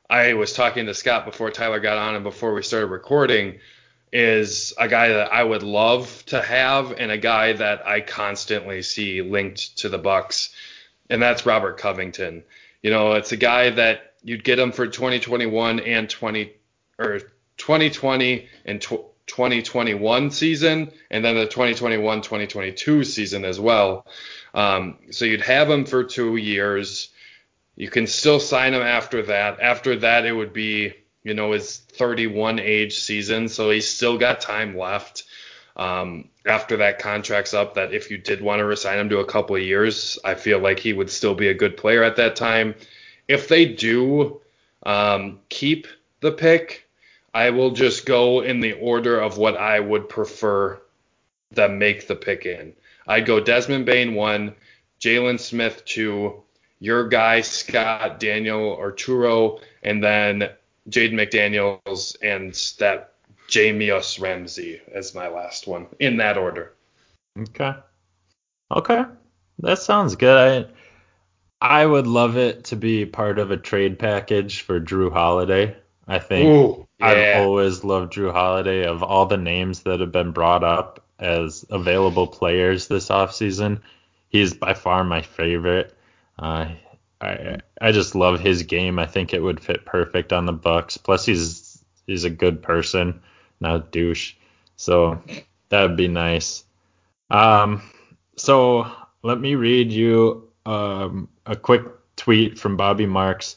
I 0.10 0.34
was 0.34 0.54
talking 0.54 0.86
to 0.86 0.94
Scott 0.94 1.26
before 1.26 1.52
Tyler 1.52 1.80
got 1.80 1.98
on 1.98 2.16
and 2.16 2.24
before 2.24 2.54
we 2.54 2.62
started 2.62 2.88
recording, 2.88 3.60
is 4.14 4.74
a 4.78 4.88
guy 4.88 5.10
that 5.10 5.34
I 5.34 5.44
would 5.44 5.64
love 5.64 6.24
to 6.28 6.42
have 6.42 6.94
and 6.94 7.12
a 7.12 7.18
guy 7.18 7.54
that 7.54 7.86
I 7.86 8.02
constantly 8.02 8.82
see 8.82 9.22
linked 9.22 9.80
to 9.80 9.90
the 9.90 9.98
Bucks, 9.98 10.56
and 11.10 11.22
that's 11.22 11.46
Robert 11.46 11.78
Covington. 11.78 12.44
You 12.82 12.92
know, 12.92 13.14
it's 13.14 13.32
a 13.32 13.38
guy 13.38 13.72
that 13.72 14.14
you'd 14.24 14.44
get 14.44 14.60
him 14.60 14.72
for 14.72 14.88
2021 14.88 15.80
and 15.82 16.10
20 16.10 16.54
or 16.98 17.20
2020 17.58 18.48
and 18.66 18.82
tw- 18.82 19.06
2021 19.28 20.32
season, 20.32 20.92
and 21.10 21.26
then 21.26 21.36
the 21.36 21.48
2021-2022 21.48 23.06
season 23.06 23.44
as 23.44 23.60
well. 23.60 24.06
Um, 24.54 25.00
so 25.12 25.26
you'd 25.26 25.42
have 25.42 25.70
him 25.70 25.86
for 25.86 26.04
two 26.04 26.36
years. 26.36 27.10
You 27.76 27.90
can 27.90 28.08
still 28.08 28.40
sign 28.40 28.74
him 28.74 28.82
after 28.82 29.24
that. 29.24 29.60
After 29.60 29.98
that, 29.98 30.26
it 30.26 30.32
would 30.32 30.54
be, 30.54 30.94
you 31.24 31.34
know, 31.34 31.52
his 31.52 31.78
31 31.78 32.60
age 32.60 33.00
season, 33.00 33.50
so 33.50 33.70
he's 33.70 33.90
still 33.90 34.18
got 34.18 34.42
time 34.42 34.78
left. 34.78 35.24
Um, 35.76 36.30
after 36.46 36.78
that 36.78 37.00
contract's 37.00 37.54
up, 37.54 37.74
that 37.74 37.94
if 37.94 38.10
you 38.10 38.18
did 38.18 38.42
want 38.42 38.60
to 38.60 38.66
resign 38.66 38.98
him 38.98 39.10
to 39.10 39.20
a 39.20 39.26
couple 39.26 39.58
of 39.58 39.62
years, 39.62 40.18
I 40.24 40.36
feel 40.36 40.60
like 40.60 40.80
he 40.80 40.94
would 40.94 41.10
still 41.10 41.36
be 41.36 41.50
a 41.50 41.54
good 41.54 41.76
player 41.76 42.02
at 42.02 42.16
that 42.16 42.38
time. 42.38 42.76
If 43.28 43.50
they 43.50 43.66
do 43.66 44.40
um, 44.84 45.40
keep 45.50 45.88
the 46.22 46.32
pick, 46.32 46.88
I 47.34 47.50
will 47.50 47.72
just 47.72 48.06
go 48.06 48.42
in 48.42 48.62
the 48.62 48.74
order 48.74 49.20
of 49.20 49.38
what 49.38 49.58
I 49.58 49.82
would 49.82 50.08
prefer 50.08 50.82
them 51.52 51.78
make 51.78 52.08
the 52.08 52.16
pick 52.16 52.46
in. 52.46 52.74
I'd 53.08 53.26
go 53.26 53.42
Desmond 53.42 53.86
Bane 53.86 54.16
one, 54.16 54.56
Jalen 55.02 55.40
Smith 55.40 55.84
two, 55.84 56.44
your 56.80 57.08
guy 57.08 57.42
Scott 57.42 58.20
Daniel 58.20 58.78
Oturu, 58.78 59.62
and 59.84 60.04
then 60.04 60.50
Jaden 60.90 61.14
McDaniels 61.14 62.16
and 62.22 62.54
that 62.80 63.14
Jahmi'us 63.48 64.20
Ramsey 64.20 64.82
as 64.94 65.16
my 65.16 65.28
last 65.28 65.68
one 65.68 65.88
in 66.00 66.18
that 66.18 66.38
order. 66.38 66.74
Okay. 67.40 67.74
Okay, 68.72 69.04
that 69.60 69.80
sounds 69.80 70.16
good. 70.16 70.68
I 71.62 71.80
I 71.82 71.86
would 71.86 72.08
love 72.08 72.38
it 72.38 72.66
to 72.66 72.76
be 72.76 73.06
part 73.06 73.40
of 73.40 73.52
a 73.52 73.58
trade 73.58 74.00
package 74.00 74.62
for 74.62 74.80
Jrue 74.80 75.12
Holiday. 75.12 75.76
I 76.08 76.20
think 76.20 76.48
Ooh, 76.48 76.88
I've 77.00 77.38
always 77.38 77.84
loved 77.84 78.14
Jrue 78.14 78.32
Holiday. 78.32 78.86
Of 78.86 79.04
all 79.04 79.26
the 79.26 79.38
names 79.38 79.82
that 79.82 80.00
have 80.00 80.12
been 80.12 80.32
brought 80.32 80.64
up 80.64 81.04
as 81.20 81.66
available 81.70 82.28
players 82.28 82.88
this 82.88 83.10
offseason, 83.10 83.82
he's 84.30 84.54
by 84.54 84.74
far 84.74 85.04
my 85.04 85.22
favorite. 85.22 85.95
Uh, 86.38 86.70
I 87.22 87.58
I 87.82 87.92
just 87.92 88.16
love 88.16 88.40
his 88.40 88.64
game. 88.64 89.00
I 89.00 89.06
think 89.06 89.34
it 89.34 89.42
would 89.42 89.60
fit 89.60 89.86
perfect 89.86 90.34
on 90.34 90.46
the 90.46 90.54
Bucks. 90.54 90.98
Plus, 90.98 91.26
he's 91.26 91.84
he's 92.08 92.24
a 92.24 92.30
good 92.30 92.62
person, 92.62 93.22
not 93.60 93.76
a 93.76 93.80
douche. 93.92 94.34
So 94.76 95.22
that 95.70 95.82
would 95.82 95.98
be 95.98 96.08
nice. 96.08 96.64
Um, 97.30 97.82
so 98.36 98.92
let 99.24 99.40
me 99.40 99.56
read 99.56 99.92
you 99.92 100.50
um, 100.66 101.30
a 101.46 101.56
quick 101.56 101.84
tweet 102.16 102.60
from 102.60 102.78
Bobby 102.78 103.06
Marks. 103.06 103.54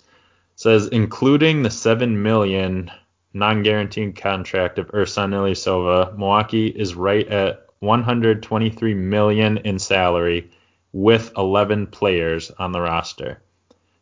It 0.54 0.60
says 0.60 0.86
including 0.88 1.62
the 1.62 1.70
seven 1.70 2.22
million 2.22 2.90
non-guaranteed 3.34 4.16
contract 4.16 4.78
of 4.78 4.88
Ersan 4.88 5.32
Ilyasova, 5.32 6.16
Milwaukee 6.16 6.68
is 6.68 6.94
right 6.94 7.28
at 7.28 7.66
123 7.80 8.94
million 8.94 9.58
in 9.58 9.78
salary 9.78 10.50
with 10.92 11.32
11 11.36 11.88
players 11.88 12.50
on 12.50 12.72
the 12.72 12.80
roster. 12.80 13.42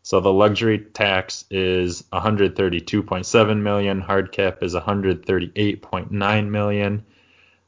So 0.02 0.20
the 0.20 0.32
luxury 0.32 0.78
tax 0.78 1.44
is 1.50 2.02
132.7 2.12 3.60
million, 3.60 4.00
hard 4.00 4.30
cap 4.30 4.62
is 4.62 4.74
138.9 4.74 6.48
million. 6.48 7.04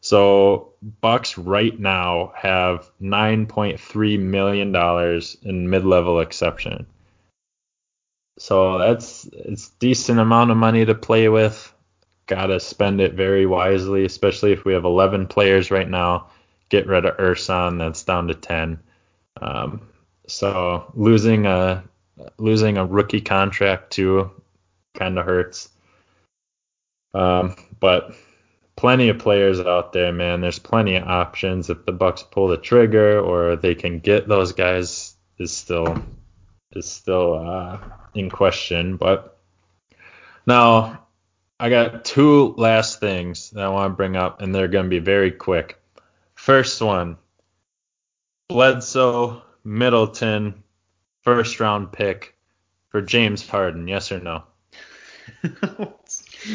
So 0.01 0.75
Bucks 1.01 1.37
right 1.37 1.79
now 1.79 2.33
have 2.37 2.91
9.3 3.03 4.21
million 4.21 4.71
dollars 4.71 5.37
in 5.43 5.69
mid-level 5.69 6.21
exception. 6.21 6.87
So 8.39 8.79
that's 8.79 9.29
it's 9.33 9.71
decent 9.71 10.21
amount 10.21 10.53
of 10.53 10.57
money 10.57 10.85
to 10.85 10.95
play 10.95 11.29
with. 11.29 11.73
Gotta 12.27 12.61
spend 12.61 13.01
it 13.01 13.15
very 13.15 13.47
wisely, 13.47 14.05
especially 14.05 14.53
if 14.53 14.65
we 14.65 14.75
have 14.75 14.85
11 14.85 15.27
players 15.27 15.73
right 15.73 15.89
now. 15.89 16.29
Get 16.69 16.87
rid 16.87 17.05
of 17.05 17.17
Ersan, 17.17 17.79
that's 17.79 18.05
down 18.05 18.29
to 18.29 18.35
10. 18.35 18.79
Um, 19.41 19.89
so 20.27 20.91
losing 20.95 21.47
a 21.47 21.85
losing 22.37 22.77
a 22.77 22.85
rookie 22.85 23.21
contract 23.21 23.93
too 23.93 24.31
kind 24.95 25.19
of 25.19 25.25
hurts. 25.25 25.69
Um, 27.15 27.57
but 27.81 28.15
plenty 28.77 29.09
of 29.09 29.19
players 29.19 29.61
out 29.61 29.93
there, 29.93 30.13
man. 30.13 30.41
There's 30.41 30.59
plenty 30.59 30.97
of 30.97 31.09
options. 31.09 31.71
If 31.71 31.85
the 31.85 31.93
Bucks 31.93 32.23
pull 32.23 32.49
the 32.49 32.57
trigger 32.57 33.21
or 33.21 33.57
they 33.57 33.75
can 33.75 33.99
get 33.99 34.29
those 34.29 34.53
guys 34.53 35.15
is 35.39 35.53
still 35.53 36.03
is 36.73 36.87
still 36.87 37.35
uh, 37.35 37.79
in 38.15 38.31
question. 38.31 38.97
But 38.97 39.39
now 40.47 41.07
I 41.59 41.71
got 41.71 42.05
two 42.05 42.55
last 42.57 43.01
things 43.01 43.51
that 43.51 43.65
I 43.65 43.69
want 43.69 43.93
to 43.93 43.97
bring 43.97 44.17
up, 44.17 44.43
and 44.43 44.55
they're 44.55 44.69
going 44.69 44.85
to 44.85 44.91
be 44.91 45.01
very 45.01 45.31
quick. 45.31 45.81
First 46.35 46.81
one, 46.81 47.17
Bledsoe 48.49 49.43
Middleton, 49.65 50.63
first 51.23 51.61
round 51.61 51.93
pick 51.93 52.35
for 52.91 53.03
James 53.03 53.47
Harden. 53.47 53.87
Yes 53.89 54.11
or 54.13 54.21
no? 54.21 54.45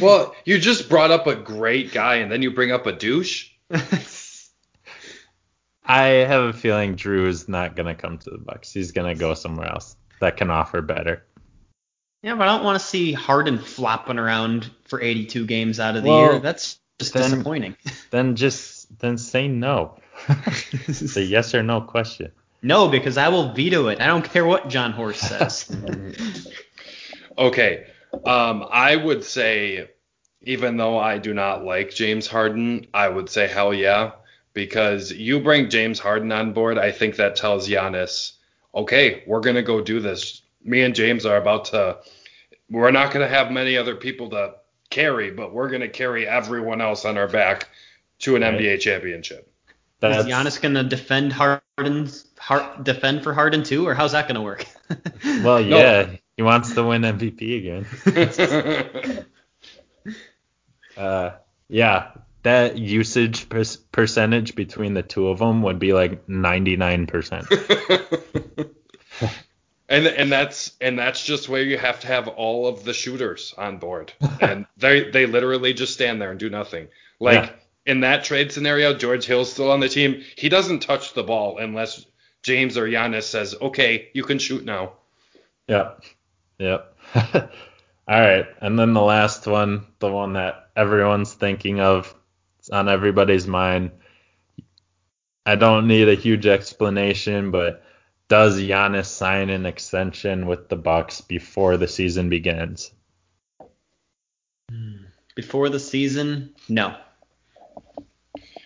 Well, 0.02 0.34
you 0.46 0.60
just 0.60 0.88
brought 0.90 1.12
up 1.12 1.28
a 1.28 1.36
great 1.36 1.92
guy 1.92 2.16
and 2.16 2.32
then 2.32 2.42
you 2.42 2.52
bring 2.52 2.72
up 2.72 2.88
a 2.88 2.94
douche. 2.94 3.50
I 5.86 6.06
have 6.08 6.44
a 6.44 6.54
feeling 6.54 6.96
Jrue 6.96 7.28
is 7.28 7.50
not 7.50 7.76
going 7.76 7.88
to 7.94 8.02
come 8.02 8.18
to 8.20 8.30
the 8.30 8.38
Bucks. 8.38 8.72
He's 8.72 8.94
going 8.94 9.14
to 9.14 9.20
go 9.20 9.34
somewhere 9.34 9.68
else 9.68 9.98
that 10.22 10.38
can 10.38 10.50
offer 10.50 10.82
better. 10.82 11.26
Yeah, 12.24 12.36
but 12.36 12.48
I 12.48 12.56
don't 12.56 12.64
want 12.64 12.80
to 12.80 12.86
see 12.86 13.12
Harden 13.12 13.58
flopping 13.60 14.18
around 14.20 14.72
for 14.86 15.02
82 15.02 15.46
games 15.46 15.82
out 15.82 15.98
of 15.98 16.04
the 16.04 16.10
Well, 16.10 16.20
year. 16.32 16.40
That's 16.40 16.80
just 17.00 17.14
then- 17.14 17.30
disappointing. 17.30 17.76
Then 18.10 18.38
just 18.38 18.83
then 19.00 19.18
say 19.18 19.48
no. 19.48 19.98
it's 20.28 21.16
a 21.18 21.24
yes 21.24 21.54
or 21.56 21.64
no 21.64 21.82
question. 21.82 22.32
no, 22.62 22.88
because 22.88 23.18
I 23.18 23.30
will 23.30 23.54
veto 23.54 23.88
it. 23.88 24.00
I 24.02 24.08
don't 24.08 24.24
care 24.24 24.46
what 24.46 24.70
Jon 24.70 24.92
Horst 24.92 25.22
says. 25.22 25.76
Okay. 27.38 27.88
Um, 28.26 28.66
I 28.70 28.96
would 28.96 29.24
say, 29.24 29.90
even 30.42 30.78
though 30.78 31.00
I 31.00 31.18
do 31.18 31.34
not 31.34 31.66
like 31.66 31.90
James 31.94 32.28
Harden, 32.28 32.86
I 32.94 33.10
would 33.10 33.30
say 33.30 33.48
hell 33.48 33.74
yeah. 33.74 34.12
Because 34.54 35.12
you 35.12 35.40
bring 35.40 35.72
James 35.72 35.98
Harden 35.98 36.32
on 36.32 36.54
board, 36.54 36.78
I 36.78 36.92
think 36.92 37.16
that 37.16 37.36
tells 37.36 37.68
Giannis, 37.68 38.34
okay, 38.76 39.24
we're 39.26 39.40
going 39.40 39.56
to 39.56 39.64
go 39.64 39.82
do 39.82 40.00
this. 40.00 40.44
Me 40.64 40.84
and 40.84 40.94
James 40.94 41.26
are 41.26 41.38
about 41.38 41.66
to, 41.66 41.98
we're 42.70 42.92
not 42.92 43.12
going 43.12 43.28
to 43.28 43.36
have 43.36 43.52
many 43.52 43.78
other 43.78 43.96
people 43.96 44.30
to 44.30 44.54
carry, 44.92 45.32
but 45.32 45.54
we're 45.54 45.70
going 45.70 45.82
to 45.82 45.90
carry 45.90 46.28
everyone 46.28 46.82
else 46.82 47.04
on 47.04 47.18
our 47.18 47.28
back 47.28 47.68
to 48.24 48.36
an 48.36 48.42
Right. 48.42 48.56
NBA 48.60 48.82
championship. 48.82 49.50
Is 50.02 50.26
Giannis 50.26 50.62
gonna 50.62 50.84
defend 50.84 51.32
Harden's 51.32 52.28
Har- 52.38 52.78
defend 52.84 53.24
for 53.24 53.34
Harden 53.34 53.64
too, 53.64 53.88
or 53.88 53.94
how's 53.94 54.12
that 54.12 54.28
gonna 54.28 54.42
work? 54.42 54.66
well, 55.44 55.64
No. 55.64 55.78
yeah, 55.78 56.10
he 56.36 56.44
wants 56.44 56.74
to 56.74 56.84
win 56.84 57.04
MVP 57.04 57.58
again. 57.58 59.26
Uh, 60.96 61.32
yeah, 61.70 62.12
that 62.44 62.78
usage 62.78 63.50
per- 63.50 63.64
percentage 63.92 64.54
between 64.54 64.94
the 64.94 65.02
two 65.02 65.30
of 65.30 65.40
them 65.40 65.64
would 65.64 65.80
be 65.80 65.92
like 65.92 66.28
99%. 66.28 68.70
and 69.90 70.06
and 70.06 70.32
that's 70.32 70.74
and 70.80 71.00
that's 71.00 71.26
just 71.26 71.50
where 71.50 71.64
you 71.64 71.80
have 71.80 72.00
to 72.02 72.08
have 72.08 72.28
all 72.28 72.68
of 72.68 72.84
the 72.84 72.94
shooters 72.94 73.56
on 73.58 73.80
board, 73.80 74.14
and 74.40 74.68
they 74.78 75.10
they 75.10 75.26
literally 75.26 75.74
just 75.74 75.94
stand 75.94 76.22
there 76.22 76.30
and 76.30 76.40
do 76.40 76.52
nothing. 76.52 76.90
Like 77.20 77.46
Yeah. 77.46 77.50
In 77.86 78.02
that 78.02 78.24
trade 78.24 78.52
scenario, 78.52 78.94
George 78.94 79.26
Hill's 79.26 79.52
still 79.52 79.72
on 79.72 79.80
the 79.80 79.90
team. 79.90 80.24
He 80.38 80.50
doesn't 80.50 80.82
touch 80.82 81.14
the 81.14 81.24
ball 81.24 81.58
unless 81.58 82.06
James 82.42 82.78
or 82.78 82.88
Giannis 82.88 83.24
says, 83.24 83.56
"Okay, 83.62 84.10
you 84.14 84.24
can 84.24 84.40
shoot 84.40 84.64
now." 84.64 84.94
Yep. 85.68 86.04
Yep. 86.60 86.98
All 88.08 88.20
right. 88.20 88.46
And 88.62 88.78
then 88.78 88.94
the 88.94 89.02
last 89.02 89.48
one, 89.48 89.88
the 90.00 90.12
one 90.12 90.34
that 90.34 90.70
everyone's 90.76 91.34
thinking 91.34 91.80
of, 91.80 92.14
it's 92.60 92.70
on 92.70 92.90
everybody's 92.90 93.48
mind. 93.48 93.92
I 95.46 95.56
don't 95.56 95.88
need 95.88 96.08
a 96.08 96.16
huge 96.16 96.46
explanation, 96.46 97.52
but 97.52 97.84
does 98.30 98.60
Giannis 98.60 99.06
sign 99.06 99.50
an 99.50 99.66
extension 99.66 100.48
with 100.48 100.70
the 100.70 100.76
Bucks 100.76 101.22
before 101.22 101.78
the 101.78 101.88
season 101.88 102.30
begins? 102.30 102.92
Hmm. 104.70 105.06
Before 105.36 105.70
the 105.70 105.80
season, 105.80 106.54
no. 106.70 106.96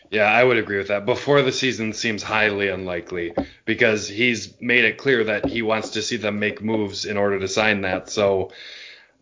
Yeah, 0.09 0.25
I 0.25 0.43
would 0.43 0.57
agree 0.57 0.77
with 0.77 0.87
that. 0.87 1.05
Before 1.05 1.41
the 1.41 1.51
season 1.51 1.93
seems 1.93 2.23
highly 2.23 2.69
unlikely 2.69 3.33
because 3.65 4.07
he's 4.07 4.59
made 4.61 4.85
it 4.85 4.97
clear 4.97 5.25
that 5.25 5.45
he 5.45 5.61
wants 5.61 5.91
to 5.91 6.01
see 6.01 6.17
them 6.17 6.39
make 6.39 6.61
moves 6.61 7.05
in 7.05 7.17
order 7.17 7.39
to 7.39 7.47
sign 7.47 7.81
that. 7.81 8.09
So 8.09 8.51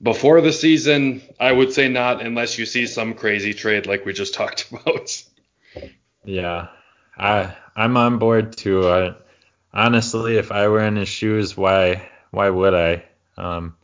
before 0.01 0.41
the 0.41 0.53
season, 0.53 1.21
I 1.39 1.51
would 1.51 1.73
say 1.73 1.89
not 1.89 2.23
unless 2.23 2.59
you 2.59 2.65
see 2.65 2.85
some 2.85 3.15
crazy 3.15 3.53
trade 3.53 3.87
like 3.87 4.05
we 4.05 4.13
just 4.13 4.33
talked 4.35 4.71
about. 4.71 5.23
Yeah, 6.23 6.67
I 7.17 7.55
I'm 7.75 7.97
on 7.97 8.19
board 8.19 8.55
too. 8.55 8.87
I, 8.89 9.15
honestly, 9.73 10.37
if 10.37 10.51
I 10.51 10.67
were 10.67 10.81
in 10.81 10.95
his 10.95 11.09
shoes, 11.09 11.57
why 11.57 12.09
why 12.31 12.49
would 12.49 12.73
I? 12.73 13.05
Um, 13.37 13.75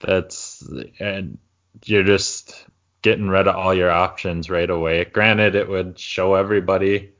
that's 0.00 0.62
and 0.98 1.38
you're 1.84 2.04
just 2.04 2.66
getting 3.02 3.28
rid 3.28 3.48
of 3.48 3.56
all 3.56 3.74
your 3.74 3.90
options 3.90 4.50
right 4.50 4.68
away. 4.68 5.04
Granted, 5.04 5.54
it 5.54 5.68
would 5.68 5.98
show 5.98 6.34
everybody 6.34 7.12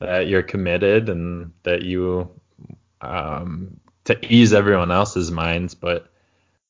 that 0.00 0.28
you're 0.28 0.42
committed 0.42 1.08
and 1.08 1.52
that 1.62 1.82
you 1.82 2.30
um 3.00 3.78
to 4.04 4.18
ease 4.32 4.52
everyone 4.52 4.90
else's 4.90 5.30
minds, 5.30 5.74
but 5.74 6.10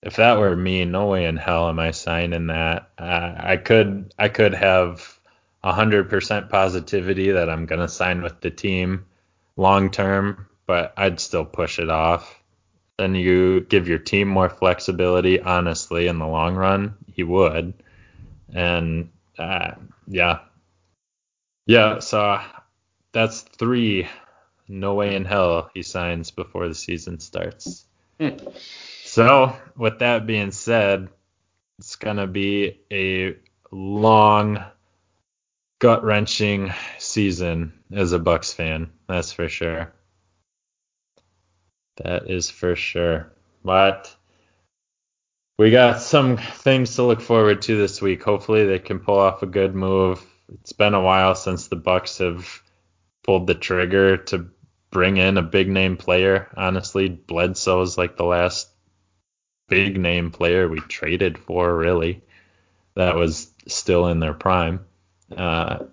if 0.03 0.17
that 0.17 0.39
were 0.39 0.55
me, 0.55 0.85
no 0.85 1.07
way 1.07 1.25
in 1.25 1.37
hell 1.37 1.69
am 1.69 1.79
I 1.79 1.91
signing 1.91 2.49
that. 2.49 2.91
Uh, 2.99 3.35
I 3.37 3.57
could 3.57 4.13
I 4.19 4.29
could 4.29 4.55
have 4.55 5.19
100% 5.65 6.51
positivity 6.51 7.33
that 7.33 7.51
I'm 7.51 7.67
to 7.67 7.89
sign 7.89 8.23
with 8.23 8.41
the 8.41 8.51
team 8.51 9.07
long 9.57 9.91
term, 9.91 10.47
but 10.67 10.95
I'd 10.97 11.21
still 11.21 11.45
push 11.45 11.79
it 11.79 11.91
off. 11.91 12.43
Then 12.97 13.15
you 13.15 13.61
give 13.61 13.89
your 13.89 13.99
team 13.99 14.29
more 14.29 14.51
flexibility, 14.51 15.41
honestly, 15.41 16.07
in 16.07 16.19
the 16.19 16.27
long 16.27 16.55
run, 16.55 16.95
he 17.13 17.23
would. 17.23 17.75
And 18.53 19.11
uh, 19.39 19.73
yeah. 20.07 20.41
Yeah, 21.67 21.99
so 21.99 22.41
that's 23.13 23.43
three. 23.43 24.09
No 24.69 24.95
way 24.95 25.15
in 25.15 25.25
hell 25.25 25.71
he 25.75 25.83
signs 25.83 26.31
before 26.31 26.69
the 26.69 26.75
season 26.75 27.21
starts. 27.21 27.87
So, 29.05 29.57
with 29.77 30.01
that 30.01 30.27
being 30.27 30.51
said, 30.51 31.09
it's 31.79 31.97
going 31.97 32.17
to 32.17 32.27
be 32.27 32.81
a 32.93 33.37
long 33.71 34.65
gut 35.79 36.05
wrenching 36.05 36.73
season 36.99 37.73
as 37.93 38.13
a 38.13 38.19
Bucks 38.19 38.53
fan. 38.53 38.91
That's 39.09 39.33
for 39.33 39.49
sure. 39.49 39.93
That 42.03 42.31
is 42.31 42.51
for 42.51 42.77
sure. 42.77 43.33
But 43.65 44.15
we 45.59 45.73
got 45.73 46.01
some 46.01 46.37
things 46.37 46.95
to 46.95 47.03
look 47.03 47.21
forward 47.21 47.63
to 47.63 47.77
this 47.77 48.01
week. 48.01 48.23
Hopefully 48.23 48.65
they 48.65 48.79
can 48.79 49.01
pull 49.01 49.19
off 49.19 49.43
a 49.43 49.47
good 49.47 49.75
move. 49.75 50.25
It's 50.55 50.73
been 50.73 50.95
a 50.95 51.03
while 51.03 51.35
since 51.35 51.67
the 51.67 51.77
Bucks 51.77 52.19
have 52.19 52.63
pulled 53.25 53.49
the 53.49 53.55
trigger 53.55 54.17
to 54.17 54.49
bring 54.91 55.17
in 55.17 55.37
a 55.37 55.43
big 55.43 55.69
name 55.69 55.97
player. 55.97 56.49
Honestly, 56.57 57.09
Bledsoe's 57.09 57.99
like 57.99 58.17
the 58.17 58.25
last 58.25 58.69
big 59.69 59.99
name 60.01 60.31
player 60.31 60.69
we 60.69 60.81
traded 60.81 61.37
for, 61.37 61.77
really. 61.77 62.23
That 62.95 63.17
was 63.17 63.53
still 63.67 64.07
in 64.07 64.21
their 64.21 64.35
prime. 64.35 64.87
Uh, 65.37 65.87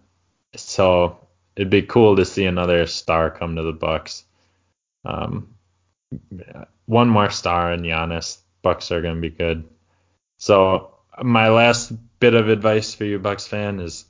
so 0.56 1.28
it'd 1.56 1.70
be 1.72 1.82
cool 1.82 2.16
to 2.16 2.26
see 2.26 2.46
another 2.46 2.86
star 2.86 3.32
come 3.32 3.56
to 3.56 3.64
the 3.64 3.74
Bucks. 3.74 4.24
Um, 5.04 5.56
one 6.86 7.10
more 7.10 7.32
star 7.32 7.74
in 7.74 7.82
Giannis. 7.82 8.38
Bucks 8.66 8.92
are 8.92 9.02
going 9.04 9.14
to 9.14 9.22
be 9.22 9.30
good. 9.30 9.70
So 10.38 10.96
my 11.22 11.50
last 11.50 11.94
bit 12.20 12.34
of 12.34 12.50
advice 12.50 12.96
for 12.96 13.06
you 13.06 13.20
Bucks 13.20 13.46
fan 13.46 13.80
is 13.80 14.06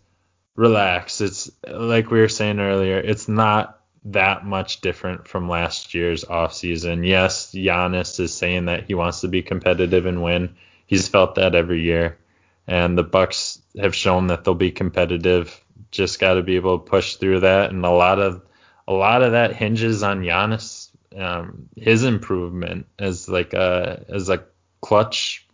relax. 0.56 1.20
It's 1.20 1.52
like 1.68 2.10
we 2.10 2.22
were 2.22 2.30
saying 2.30 2.62
earlier, 2.62 2.98
it's 2.98 3.28
not 3.28 3.82
that 4.06 4.46
much 4.46 4.80
different 4.80 5.28
from 5.28 5.50
last 5.50 5.94
year's 5.94 6.24
offseason. 6.24 7.06
Yes, 7.06 7.52
Giannis 7.52 8.18
is 8.22 8.34
saying 8.34 8.68
that 8.68 8.86
he 8.86 8.94
wants 8.94 9.20
to 9.22 9.28
be 9.28 9.42
competitive 9.42 10.06
and 10.06 10.24
win. 10.24 10.56
He's 10.86 11.10
felt 11.10 11.36
that 11.36 11.54
every 11.54 11.82
year. 11.82 12.18
And 12.66 12.98
the 12.98 13.04
Bucks 13.04 13.62
have 13.78 13.94
shown 13.94 14.28
that 14.28 14.46
they'll 14.46 14.56
be 14.56 14.72
competitive. 14.72 15.62
Just 15.92 16.22
got 16.22 16.36
to 16.36 16.44
be 16.44 16.56
able 16.56 16.80
to 16.80 16.90
push 16.90 17.16
through 17.16 17.42
that. 17.42 17.72
And 17.72 17.84
a 17.84 17.92
lot 17.92 18.20
of 18.20 18.42
a 18.88 18.94
lot 18.94 19.22
of 19.22 19.34
that 19.34 19.54
hinges 19.54 20.02
on 20.02 20.22
Giannis, 20.22 20.95
um, 21.18 21.70
his 21.76 22.04
improvement 22.04 22.88
as 23.00 23.30
like 23.30 23.54
a 23.54 24.06
as 24.10 24.30
a 24.30 24.44
clutch 24.82 25.48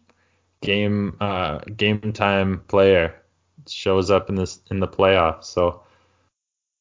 game 0.61 1.17
uh, 1.19 1.59
game 1.59 2.13
time 2.13 2.63
player 2.67 3.15
shows 3.67 4.09
up 4.09 4.29
in 4.29 4.35
this 4.35 4.59
in 4.69 4.79
the 4.79 4.87
playoffs. 4.87 5.45
So 5.45 5.83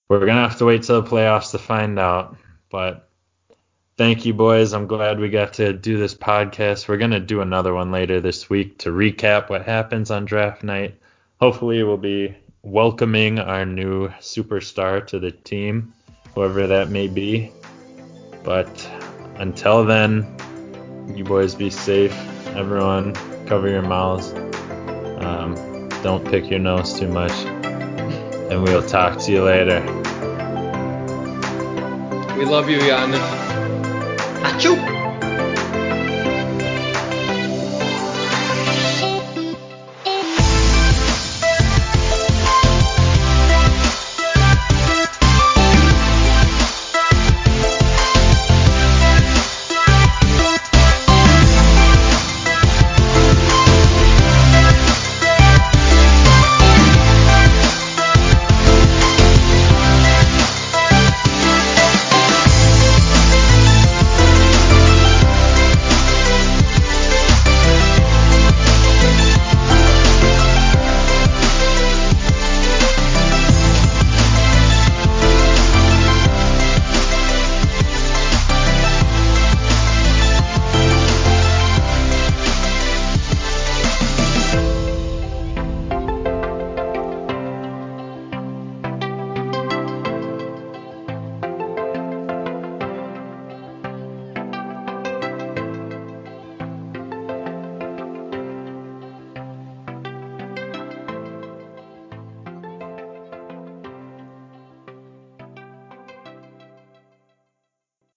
we're 0.09 0.27
gonna 0.27 0.49
have 0.49 0.59
to 0.59 0.65
wait 0.65 0.83
till 0.83 1.03
the 1.03 1.09
playoffs 1.09 1.53
to 1.53 1.59
find 1.59 1.99
out. 1.99 2.37
But 2.71 3.09
thank 3.97 4.25
you, 4.25 4.35
boys. 4.35 4.73
I'm 4.73 4.87
glad 4.87 5.21
we 5.21 5.29
got 5.29 5.55
to 5.55 5.73
do 5.73 5.99
this 5.99 6.15
podcast. 6.15 6.89
We're 6.89 6.97
gonna 6.97 7.21
do 7.21 7.41
another 7.41 7.75
one 7.75 7.91
later 7.91 8.21
this 8.21 8.49
week 8.49 8.79
to 8.79 8.91
recap 8.91 9.51
what 9.51 9.65
happens 9.65 10.11
on 10.11 10.25
draft 10.25 10.63
night. 10.63 10.99
Hopefully, 11.41 11.83
we'll 11.83 11.97
be 11.97 12.37
welcoming 12.63 13.39
our 13.39 13.65
new 13.65 14.09
superstar 14.21 15.07
to 15.07 15.19
the 15.19 15.31
team, 15.31 15.95
whoever 16.35 16.67
that 16.67 16.91
may 16.91 17.09
be. 17.09 17.53
But 18.43 18.91
until 19.37 19.85
then, 19.85 20.27
you 21.15 21.25
boys 21.25 21.55
be 21.55 21.71
safe. 21.71 22.15
Everyone, 22.49 23.15
cover 23.47 23.69
your 23.69 23.83
mouths. 23.83 24.33
Um, 25.23 25.89
don't 26.03 26.25
pick 26.25 26.51
your 26.51 26.61
nose 26.61 26.99
too 26.99 27.09
much. 27.09 27.33
And 28.51 28.63
we'll 28.63 28.87
talk 28.87 29.19
to 29.21 29.33
you 29.33 29.45
later. 29.45 29.81
We 32.37 32.45
love 32.45 32.69
you, 32.71 32.79
Giannis. 32.79 33.21
Achoo! 34.43 35.00